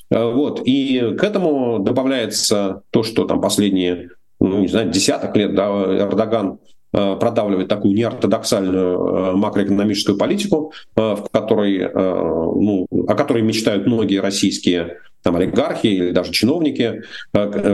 [0.09, 0.61] Вот.
[0.65, 6.59] И к этому добавляется то, что там последние ну, не знаю, десяток лет да, Эрдоган
[6.93, 14.99] продавливать такую неортодоксальную э, макроэкономическую политику, э, в которой, ну, о которой мечтают многие российские
[15.23, 17.01] там, олигархи или даже чиновники,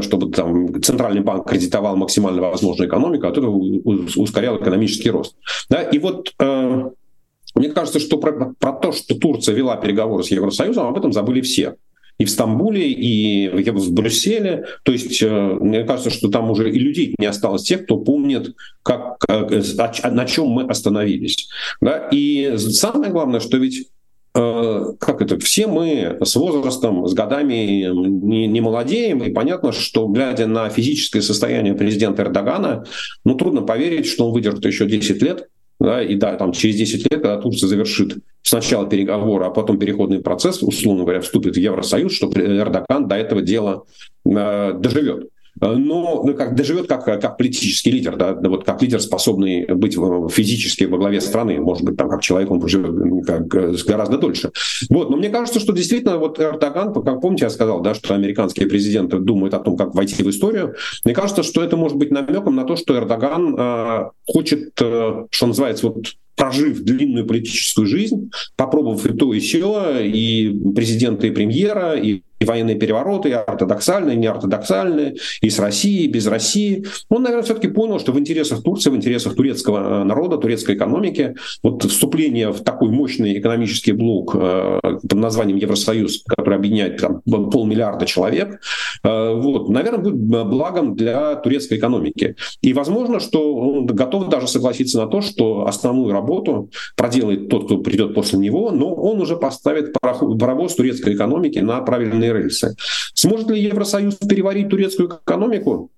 [0.02, 5.36] чтобы там, центральный банк кредитовал максимально возможную экономику, а это ускорял экономический рост.
[5.70, 5.82] Да?
[5.82, 10.98] И вот мне кажется, что про, про то, что Турция вела переговоры с Евросоюзом, об
[10.98, 11.76] этом забыли все
[12.20, 14.66] и в Стамбуле, и в Брюсселе.
[14.84, 18.56] То есть э, мне кажется, что там уже и людей не осталось тех, кто помнит,
[18.84, 21.50] как, на чем мы остановились.
[21.82, 22.10] Да?
[22.12, 23.88] И самое главное, что ведь
[24.36, 30.06] э, как это, все мы с возрастом, с годами не, не молодеем, и понятно, что,
[30.08, 32.84] глядя на физическое состояние президента Эрдогана,
[33.24, 35.48] ну, трудно поверить, что он выдержит еще 10 лет,
[35.80, 40.20] да, и да, там через 10 лет, когда Турция завершит сначала переговоры, а потом переходный
[40.20, 43.86] процесс, условно говоря, вступит в Евросоюз, что Эрдоган до этого дела
[44.26, 45.30] э, доживет.
[45.62, 49.96] Э, но ну, как, доживет как, как политический лидер, да, вот как лидер, способный быть
[50.32, 54.52] физически во главе страны, может быть, там как человек он живет как, гораздо дольше.
[54.90, 58.68] Вот, но мне кажется, что действительно вот Эрдоган, как помните, я сказал, да, что американские
[58.68, 60.76] президенты думают о том, как войти в историю.
[61.04, 65.48] Мне кажется, что это может быть намеком на то, что Эрдоган э, хочет, э, что
[65.48, 71.96] называется, вот прожив длинную политическую жизнь, попробовав и то, и все, и президента, и премьера,
[71.96, 76.86] и и военные перевороты, и ортодоксальные, и неортодоксальные, и с Россией, и без России.
[77.10, 81.36] Он, наверное, все-таки понял, что в интересах Турции, в интересах турецкого э, народа, турецкой экономики,
[81.64, 88.06] вот вступление в такой мощный экономический блок э, под названием Евросоюз, который объединяет там, полмиллиарда
[88.06, 88.62] человек,
[89.04, 92.36] э, вот, наверное, будет благом для турецкой экономики.
[92.62, 93.54] И возможно, что
[93.86, 98.94] готов даже согласиться на то, что основную работу проделает тот, кто придет после него, но
[98.94, 102.76] он уже поставит паровоз турецкой экономики на правильные рельсы.
[103.14, 105.92] Сможет ли Евросоюз переварить турецкую экономику?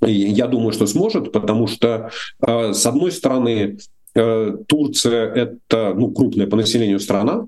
[0.00, 2.10] Я думаю, что сможет, потому что,
[2.46, 3.78] э, с одной стороны,
[4.14, 7.46] э, Турция— это ну, крупная по населению страна,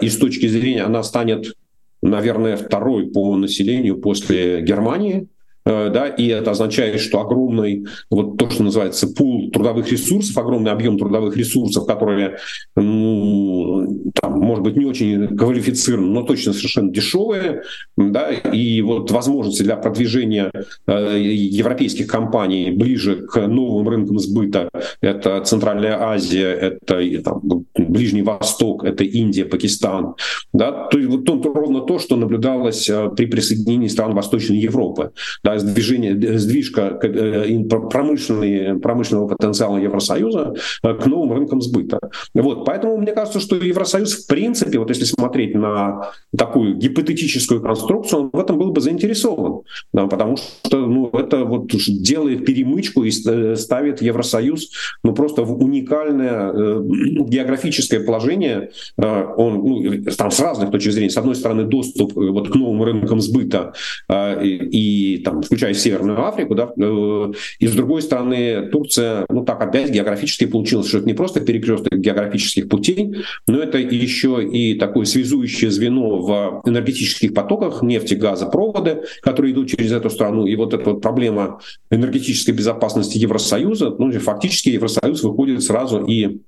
[0.00, 1.54] и с точки зрения она станет,
[2.00, 5.37] наверное, второй по населению после Германии, Э,
[5.68, 10.98] да, и это означает, что огромный, вот то, что называется пул трудовых ресурсов, огромный объем
[10.98, 12.38] трудовых ресурсов, которые,
[12.74, 17.62] ну, там, может быть, не очень квалифицированы, но точно совершенно дешевые,
[17.98, 20.50] да, и вот возможности для продвижения
[20.86, 24.70] э, европейских компаний ближе к новым рынкам сбыта,
[25.02, 27.42] это Центральная Азия, это там,
[27.76, 30.14] Ближний Восток, это Индия, Пакистан,
[30.54, 35.10] да, то есть вот ровно то, что наблюдалось э, при присоединении стран Восточной Европы,
[35.44, 41.98] да, сдвижение, сдвижка э, промышленный, промышленного потенциала Евросоюза э, к новым рынкам сбыта.
[42.34, 48.22] Вот, поэтому мне кажется, что Евросоюз в принципе, вот если смотреть на такую гипотетическую конструкцию,
[48.22, 53.10] он в этом был бы заинтересован, да, потому что ну, это вот делает перемычку и
[53.10, 54.70] ставит Евросоюз
[55.04, 56.82] ну, просто в уникальное э,
[57.28, 58.70] географическое положение.
[58.96, 61.10] Э, он ну, там с разных точек зрения.
[61.10, 63.72] С одной стороны, доступ э, вот, к новым рынкам сбыта,
[64.08, 69.44] э, и, и там, включая Северную Африку, да, э, и с другой стороны, Турция, ну
[69.44, 73.16] так опять географически получилось, что это не просто перекресток географических путей,
[73.46, 79.68] но это еще и такое связующее звено в энергетических потоках нефти, газа, проводы, которые идут
[79.68, 80.46] через эту страну.
[80.46, 81.60] И вот эта вот проблема
[81.90, 86.40] энергетической безопасности Евросоюза, ну, фактически Евросоюз выходит сразу и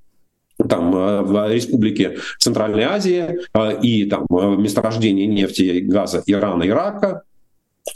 [0.68, 7.22] там э, в республике Центральной Азии э, и там месторождение нефти, газа Ирана, Ирака,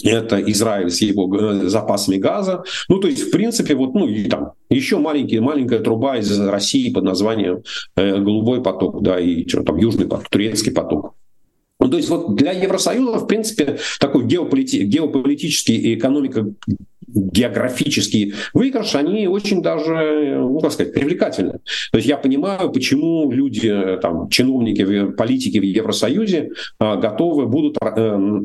[0.02, 2.64] это Израиль с его запасами газа.
[2.88, 6.92] Ну, то есть, в принципе, вот, ну, и там еще маленький, маленькая труба из России
[6.92, 7.62] под названием
[7.96, 11.14] э, «Голубой поток», да, и что там, «Южный поток», «Турецкий поток».
[11.80, 16.46] Ну, то есть вот для Евросоюза, в принципе, такой геополити- геополитический и экономика
[17.14, 21.60] географический выигрыш, они очень даже, ну, как сказать, привлекательны.
[21.92, 27.92] То есть я понимаю, почему люди, там, чиновники, политики в Евросоюзе а, готовы будут а,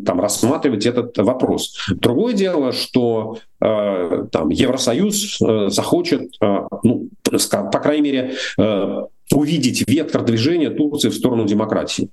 [0.05, 1.75] там, рассматривать этот вопрос.
[1.89, 9.87] Другое дело, что а, там, Евросоюз а, захочет, а, ну, по крайней мере, а, увидеть
[9.87, 12.09] вектор движения Турции в сторону демократии.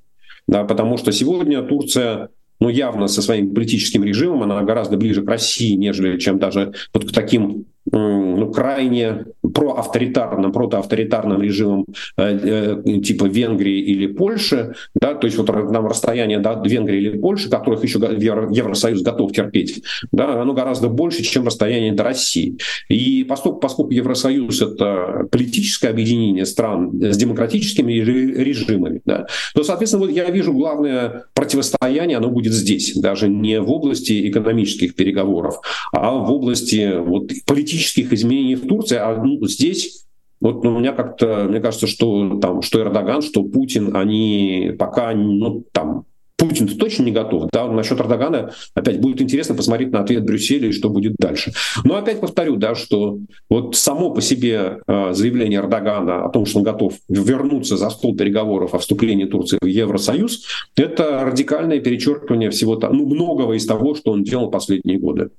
[0.48, 2.30] Да, потому что сегодня Турция
[2.60, 7.10] ну, явно со своим политическим режимом она гораздо ближе к России, нежели чем даже вот
[7.10, 15.26] к таким ну, крайне проавторитарным, протоавторитарным режимам э, э, типа Венгрии или Польши, да, то
[15.26, 19.82] есть вот нам расстояние до Венгрии или Польши, которых еще Евросоюз готов терпеть,
[20.12, 22.58] да, оно гораздо больше, чем расстояние до России.
[22.88, 30.12] И поскольку, поскольку Евросоюз это политическое объединение стран с демократическими режимами, да, то, соответственно, вот
[30.12, 35.60] я вижу главное противостояние, оно будет здесь, даже не в области экономических переговоров,
[35.92, 40.06] а в области вот, политических изменений в Турции, а ну, здесь
[40.40, 45.12] вот ну, у меня как-то, мне кажется, что там, что Эрдоган, что Путин, они пока,
[45.14, 46.04] ну, там,
[46.36, 47.48] Путин точно не готов.
[47.50, 51.52] Да, насчет Эрдогана опять будет интересно посмотреть на ответ Брюсселя и что будет дальше.
[51.84, 53.18] Но опять повторю, да, что
[53.48, 58.14] вот само по себе э, заявление Эрдогана о том, что он готов вернуться за стол
[58.14, 60.44] переговоров о вступлении Турции в Евросоюз,
[60.76, 65.30] это радикальное перечеркивание всего, ну, многого из того, что он делал последние годы.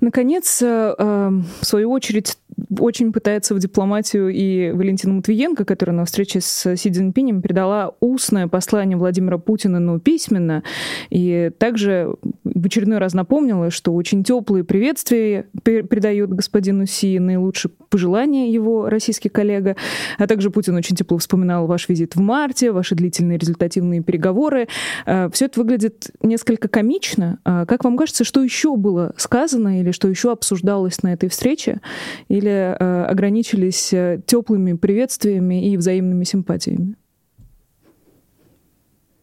[0.00, 2.36] Наконец, э, эм, в свою очередь,
[2.78, 8.48] очень пытается в дипломатию и Валентина Матвиенко, которая на встрече с Си Цзиньпинем передала устное
[8.48, 10.62] послание Владимира Путина, но письменно,
[11.10, 18.52] и также в очередной раз напомнила, что очень теплые приветствия передает господину Си, наилучшие пожелания
[18.52, 19.76] его российский коллега,
[20.18, 24.68] а также Путин очень тепло вспоминал ваш визит в марте, ваши длительные результативные переговоры.
[25.06, 27.38] Э, Все это выглядит несколько комично.
[27.44, 31.80] А как вам кажется, что еще было сказано или что еще обсуждалось на этой встрече?
[32.28, 36.96] Или э, ограничились э, теплыми приветствиями и взаимными симпатиями?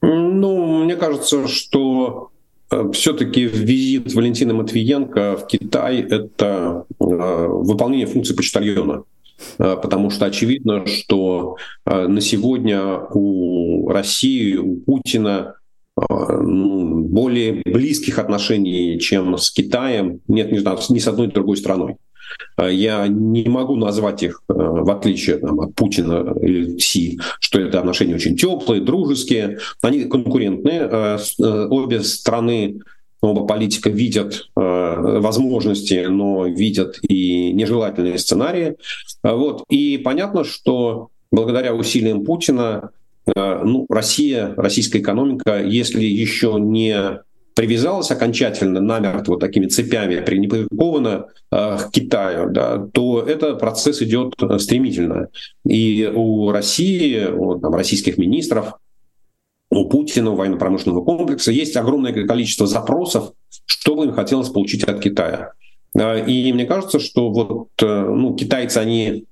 [0.01, 2.31] Ну, мне кажется, что
[2.71, 9.03] э, все-таки визит Валентина Матвиенко в Китай— это выполнение функции почтальона.
[9.57, 15.57] Потому что очевидно, что на сегодня у России, у Путина
[15.97, 21.97] более близких отношений, чем с Китаем, нет ни, ни с одной другой страной.
[22.57, 27.59] Э, я не могу назвать их, э, в отличие там, от Путина или Си, что
[27.59, 29.59] это отношения очень теплые, дружеские.
[29.81, 30.81] Они конкурентные.
[30.81, 31.17] Э,
[31.69, 32.79] обе страны
[33.19, 38.75] оба политика видят возможности, но видят и нежелательные сценарии.
[39.23, 39.63] Вот.
[39.69, 42.91] И понятно, что благодаря усилиям Путина
[43.35, 47.19] ну, Россия, российская экономика, если еще не
[47.57, 54.59] привязалась окончательно намертво такими цепями, прикована э, к Китаю, да, то этот процесс идет э,
[54.59, 55.29] стремительно.
[55.65, 58.73] И у России, у там, российских министров,
[59.71, 63.31] у Путина, у военно-промышленного комплекса есть огромное количество запросов,
[63.65, 65.53] что бы им хотелось получить от Китая.
[65.97, 69.25] Э, и мне кажется, что вот э, ну, китайцы, они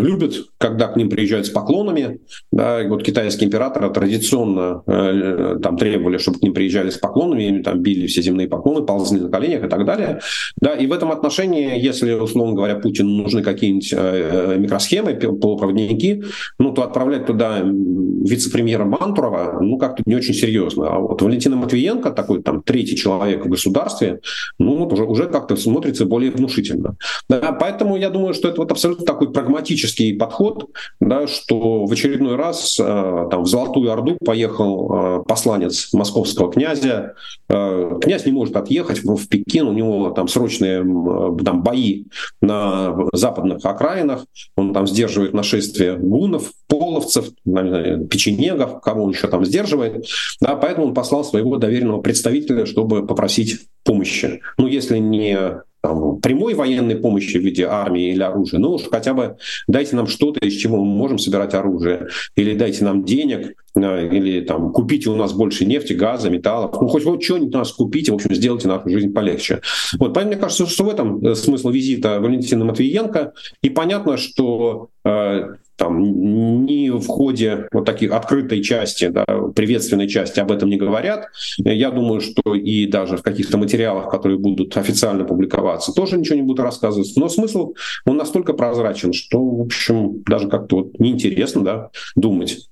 [0.00, 2.20] любят, когда к ним приезжают с поклонами.
[2.52, 7.44] Да, и вот китайские императоры традиционно э, там требовали, чтобы к ним приезжали с поклонами,
[7.44, 10.20] им там били все земные поклоны, ползли на коленях и так далее.
[10.60, 16.24] Да, и в этом отношении, если, условно говоря, Путину нужны какие-нибудь э, микросхемы, полупроводники,
[16.58, 20.88] ну, то отправлять туда вице-премьера Мантурова, ну, как-то не очень серьезно.
[20.88, 24.20] А вот Валентина Матвиенко, такой там третий человек в государстве,
[24.58, 26.96] ну, вот уже, уже как-то смотрится более внушительно.
[27.28, 29.87] Да, поэтому я думаю, что это вот абсолютно такой прагматический
[30.18, 30.70] подход,
[31.00, 37.14] да, что в очередной раз э, там в Золотую Орду поехал э, посланец московского князя.
[37.48, 40.80] Э, князь не может отъехать в, Пекин, у него там срочные
[41.44, 42.04] там бои
[42.40, 44.26] на западных окраинах,
[44.56, 50.06] он там сдерживает нашествие гунов, половцев, печенегов, кого он еще там сдерживает.
[50.40, 54.40] Да, поэтому он послал своего доверенного представителя, чтобы попросить помощи.
[54.58, 59.36] Ну, если не прямой военной помощи в виде армии или оружия, ну уж хотя бы
[59.66, 64.40] дайте нам что-то, из чего мы можем собирать оружие, или дайте нам денег, э, или
[64.40, 68.12] там купите у нас больше нефти, газа, металлов, ну хоть, хоть что-нибудь у нас купите,
[68.12, 69.60] в общем, сделайте нашу жизнь полегче.
[69.98, 74.88] Вот, поэтому мне кажется, что в этом э, смысл визита Валентина Матвиенко, и понятно, что
[75.04, 79.24] э, там ни в ходе вот таких открытой части, да,
[79.54, 81.28] приветственной части об этом не говорят.
[81.58, 86.42] Я думаю, что и даже в каких-то материалах, которые будут официально публиковаться, тоже ничего не
[86.42, 87.12] будут рассказывать.
[87.16, 87.74] Но смысл,
[88.04, 92.68] он настолько прозрачен, что, в общем, даже как-то вот неинтересно да, думать.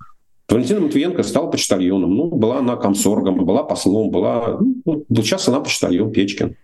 [0.49, 2.15] Валентина Матвиенко стала почтальоном.
[2.15, 4.59] Ну, была она комсоргом, была послом, была...
[4.85, 6.57] Ну, сейчас она почтальон Печкин.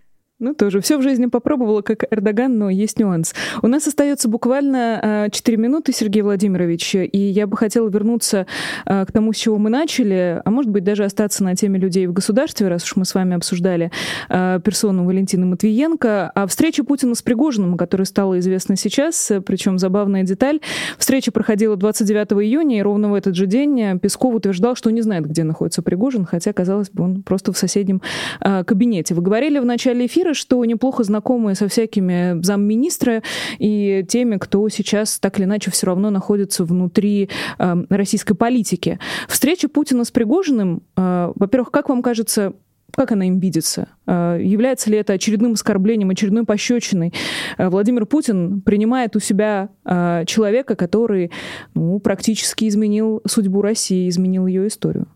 [0.43, 3.33] Ну, тоже все в жизни попробовала, как Эрдоган, но есть нюанс.
[3.61, 8.45] У нас остается буквально 4 а, минуты, Сергей Владимирович, и я бы хотела вернуться
[8.85, 12.07] а, к тому, с чего мы начали, а может быть даже остаться на теме людей
[12.07, 13.89] в государстве, раз уж мы с вами обсуждали
[14.27, 16.33] а, персону Валентины Матвиенко.
[16.35, 20.59] А встреча Путина с Пригожиным, которая стала известна сейчас, причем забавная деталь,
[20.97, 25.25] встреча проходила 29 июня, и ровно в этот же день Песков утверждал, что не знает,
[25.25, 28.01] где находится Пригожин, хотя, казалось бы, он просто в соседнем
[28.41, 29.15] кабинете.
[29.15, 33.21] Вы говорили в начале эфира, что неплохо знакомы со всякими замминистра
[33.59, 38.99] и теми, кто сейчас так или иначе все равно находится внутри э, российской политики.
[39.27, 42.53] Встреча Путина с Пригожиным, э, во-первых, как вам кажется,
[42.95, 43.87] как она им видится?
[44.05, 47.13] Э, является ли это очередным оскорблением, очередной пощечиной?
[47.57, 51.31] Э, Владимир Путин принимает у себя э, человека, который
[51.73, 55.07] ну, практически изменил судьбу России, изменил ее историю.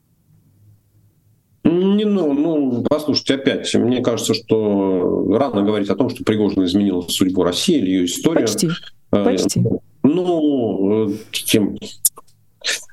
[1.63, 7.03] Не, ну, ну, послушайте, опять, мне кажется, что рано говорить о том, что Пригожин изменил
[7.09, 8.47] судьбу России или ее историю.
[8.47, 8.69] Почти.
[9.09, 9.63] Почти.
[10.03, 11.77] Ну, тем,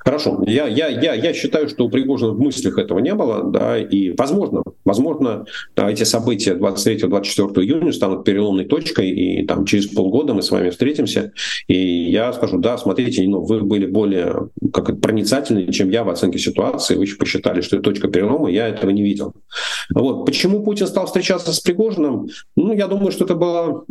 [0.05, 3.77] Хорошо, я, я, я, я считаю, что у Пригожина в мыслях этого не было, да,
[3.79, 5.45] и возможно, возможно,
[5.75, 10.69] да, эти события 23-24 июня станут переломной точкой, и там через полгода мы с вами
[10.69, 11.31] встретимся,
[11.67, 16.37] и я скажу, да, смотрите, ну, вы были более как проницательны, чем я в оценке
[16.37, 19.33] ситуации, вы посчитали, что это точка перелома, я этого не видел.
[19.93, 20.25] Вот.
[20.25, 22.27] Почему Путин стал встречаться с Пригожиным?
[22.55, 23.85] Ну, я думаю, что это было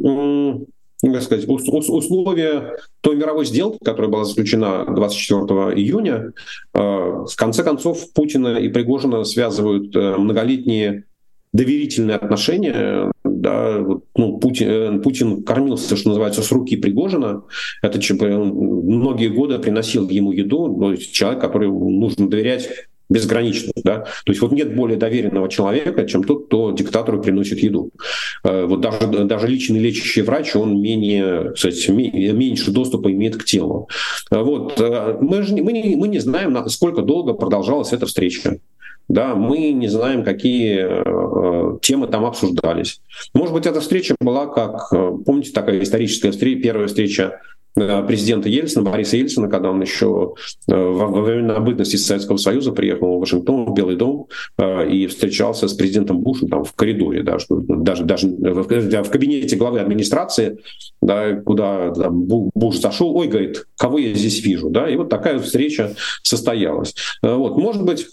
[1.13, 6.33] как сказать, условия той мировой сделки, которая была заключена 24 июня,
[6.73, 11.05] э, в конце концов Путина и Пригожина связывают э, многолетние
[11.53, 13.13] доверительные отношения.
[13.25, 13.79] Да,
[14.17, 17.45] ну, Путин, э, Путин кормился, что называется, с руки Пригожина.
[17.81, 20.91] Это многие годы приносил ему еду.
[20.91, 22.69] Есть человек, который нужно доверять
[23.09, 23.73] безгранично.
[23.77, 24.01] Да?
[24.25, 27.91] То есть вот нет более доверенного человека, чем тот, кто диктатору приносит еду.
[28.43, 33.89] Э, вот даже, даже личный лечащий врач, он менее, кстати, меньше доступа имеет к телу.
[34.31, 34.81] Э, вот.
[34.81, 38.59] Э, мы, же, мы, не, мы не знаем, сколько долго продолжалась эта встреча.
[39.07, 43.03] Да, мы не знаем, какие э, темы там обсуждались.
[43.35, 44.89] Может быть, эта встреча была как,
[45.27, 47.39] помните, такая историческая встреча, первая встреча
[47.75, 50.35] президента Ельцина, Бориса Ельцина, когда он еще
[50.69, 55.67] э, во времена бытности Советского Союза приехал в Вашингтон, в Белый дом, э, и встречался
[55.67, 60.59] с президентом Бушем там в коридоре, да, что, даже, даже в кабинете главы администрации,
[61.03, 65.39] да, куда да, Буш зашел, ой, говорит, кого я здесь вижу, да, и вот такая
[65.41, 66.95] встреча состоялась.
[67.23, 68.07] Вот, может быть,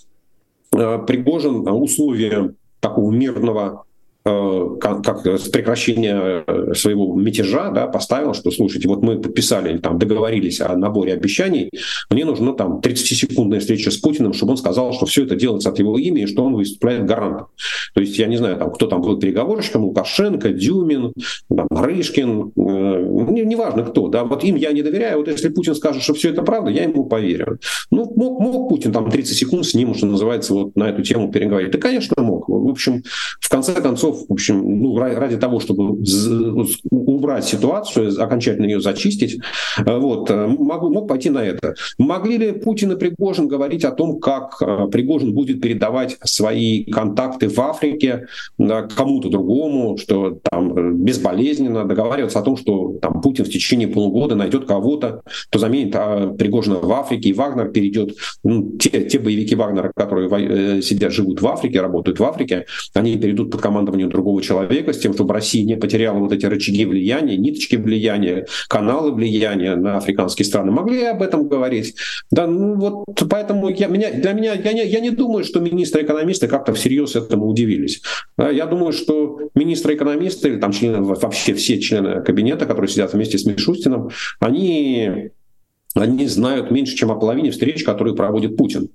[0.71, 3.90] Пригожин условия такого мирного Э,
[4.23, 10.61] как, как прекращение э, своего мятежа да, поставил, что, слушайте, вот мы подписали, там, договорились
[10.61, 11.71] о наборе обещаний,
[12.09, 15.79] мне нужна там 30-секундная встреча с Путиным, чтобы он сказал, что все это делается от
[15.79, 17.47] его имени, что он выступает гарантом.
[17.95, 21.13] То есть я не знаю, там, кто там был переговорщиком, Лукашенко, Дюмин,
[21.49, 26.03] там, Рышкин, э, неважно кто, да, вот им я не доверяю, вот если Путин скажет,
[26.03, 27.57] что все это правда, я ему поверю.
[27.89, 31.31] Ну, мог, мог Путин там 30 секунд с ним, что называется, вот на эту тему
[31.31, 31.71] переговорить?
[31.71, 32.47] Да, конечно, мог.
[32.47, 33.01] В общем,
[33.39, 36.03] в конце концов, в общем, ну, ради того, чтобы
[36.89, 39.39] убрать ситуацию, окончательно ее зачистить,
[39.85, 41.75] вот, мог, мог пойти на это.
[41.97, 44.59] Могли ли Путин и Пригожин говорить о том, как
[44.91, 52.57] Пригожин будет передавать свои контакты в Африке кому-то другому, что там безболезненно договариваться о том,
[52.57, 57.33] что там Путин в течение полугода найдет кого-то, кто заменит а, Пригожина в Африке, и
[57.33, 62.23] Вагнер перейдет, ну, те, те боевики Вагнера, которые э, сидят, живут в Африке, работают в
[62.23, 66.45] Африке, они перейдут под командование другого человека с тем, чтобы Россия не потеряла вот эти
[66.45, 70.71] рычаги влияния, ниточки влияния, каналы влияния на африканские страны.
[70.71, 71.95] Могли об этом говорить?
[72.31, 76.47] Да, ну вот поэтому я, меня, для меня, я не, я не думаю, что министры-экономисты
[76.47, 78.01] как-то всерьез этому удивились.
[78.37, 83.45] Я думаю, что министры-экономисты или там члены, вообще все члены кабинета, которые сидят вместе с
[83.45, 85.31] Мишустином, они
[85.93, 88.89] они знают меньше, чем о половине встреч, которые проводит Путин.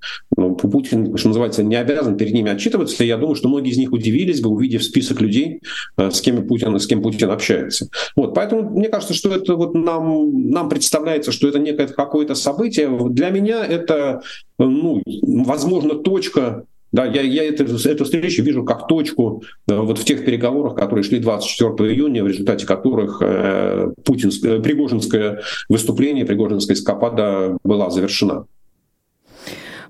[0.47, 3.03] Ну, Путин, что называется, не обязан перед ними отчитываться.
[3.03, 5.61] Я думаю, что многие из них удивились бы, увидев список людей,
[5.97, 7.89] э, с кем Путин, с кем Путин общается.
[8.15, 12.89] Вот, поэтому мне кажется, что это вот нам, нам представляется, что это некое какое-то событие.
[13.11, 14.23] Для меня это,
[14.59, 20.05] ну, возможно, точка да, я, я эту, эту встречу вижу как точку э, вот в
[20.05, 27.59] тех переговорах, которые шли 24 июня, в результате которых э, путинское, пригожинское выступление, пригожинская эскапада
[27.65, 28.47] была завершена.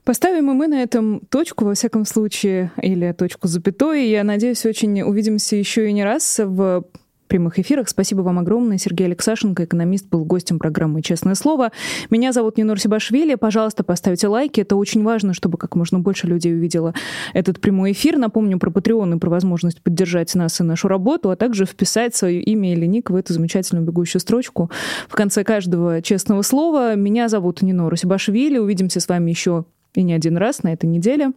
[0.07, 4.09] Поставим и мы на этом точку, во всяком случае, или точку запятой.
[4.09, 6.85] Я надеюсь, очень увидимся еще и не раз в
[7.27, 7.89] прямых эфирах.
[7.89, 8.79] Спасибо вам огромное.
[8.79, 11.73] Сергей Алексашенко, экономист, был гостем программы «Честное слово».
[12.09, 13.35] Меня зовут Нинур Сибашвили.
[13.35, 14.61] Пожалуйста, поставьте лайки.
[14.61, 16.95] Это очень важно, чтобы как можно больше людей увидело
[17.35, 18.17] этот прямой эфир.
[18.17, 22.41] Напомню про Patreon и про возможность поддержать нас и нашу работу, а также вписать свое
[22.41, 24.71] имя или ник в эту замечательную бегущую строчку
[25.09, 26.95] в конце каждого честного слова.
[26.95, 28.59] Меня зовут Нинур Сибашвили.
[28.59, 29.65] Увидимся с вами еще
[29.97, 31.33] и не один раз на этой неделе.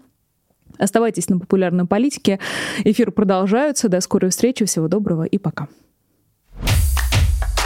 [0.78, 2.39] Оставайтесь на популярной политике.
[2.84, 3.89] Эфир продолжается.
[3.89, 4.66] До скорой встречи.
[4.66, 5.68] Всего доброго и пока.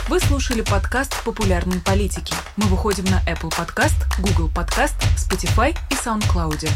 [0.10, 2.34] Вы слушали подкаст «Популярные политики».
[2.58, 6.70] Мы выходим на Apple Podcast, Google Podcast, Spotify и SoundCloud.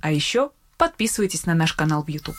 [0.00, 2.36] А еще подписывайтесь на наш канал в YouTube.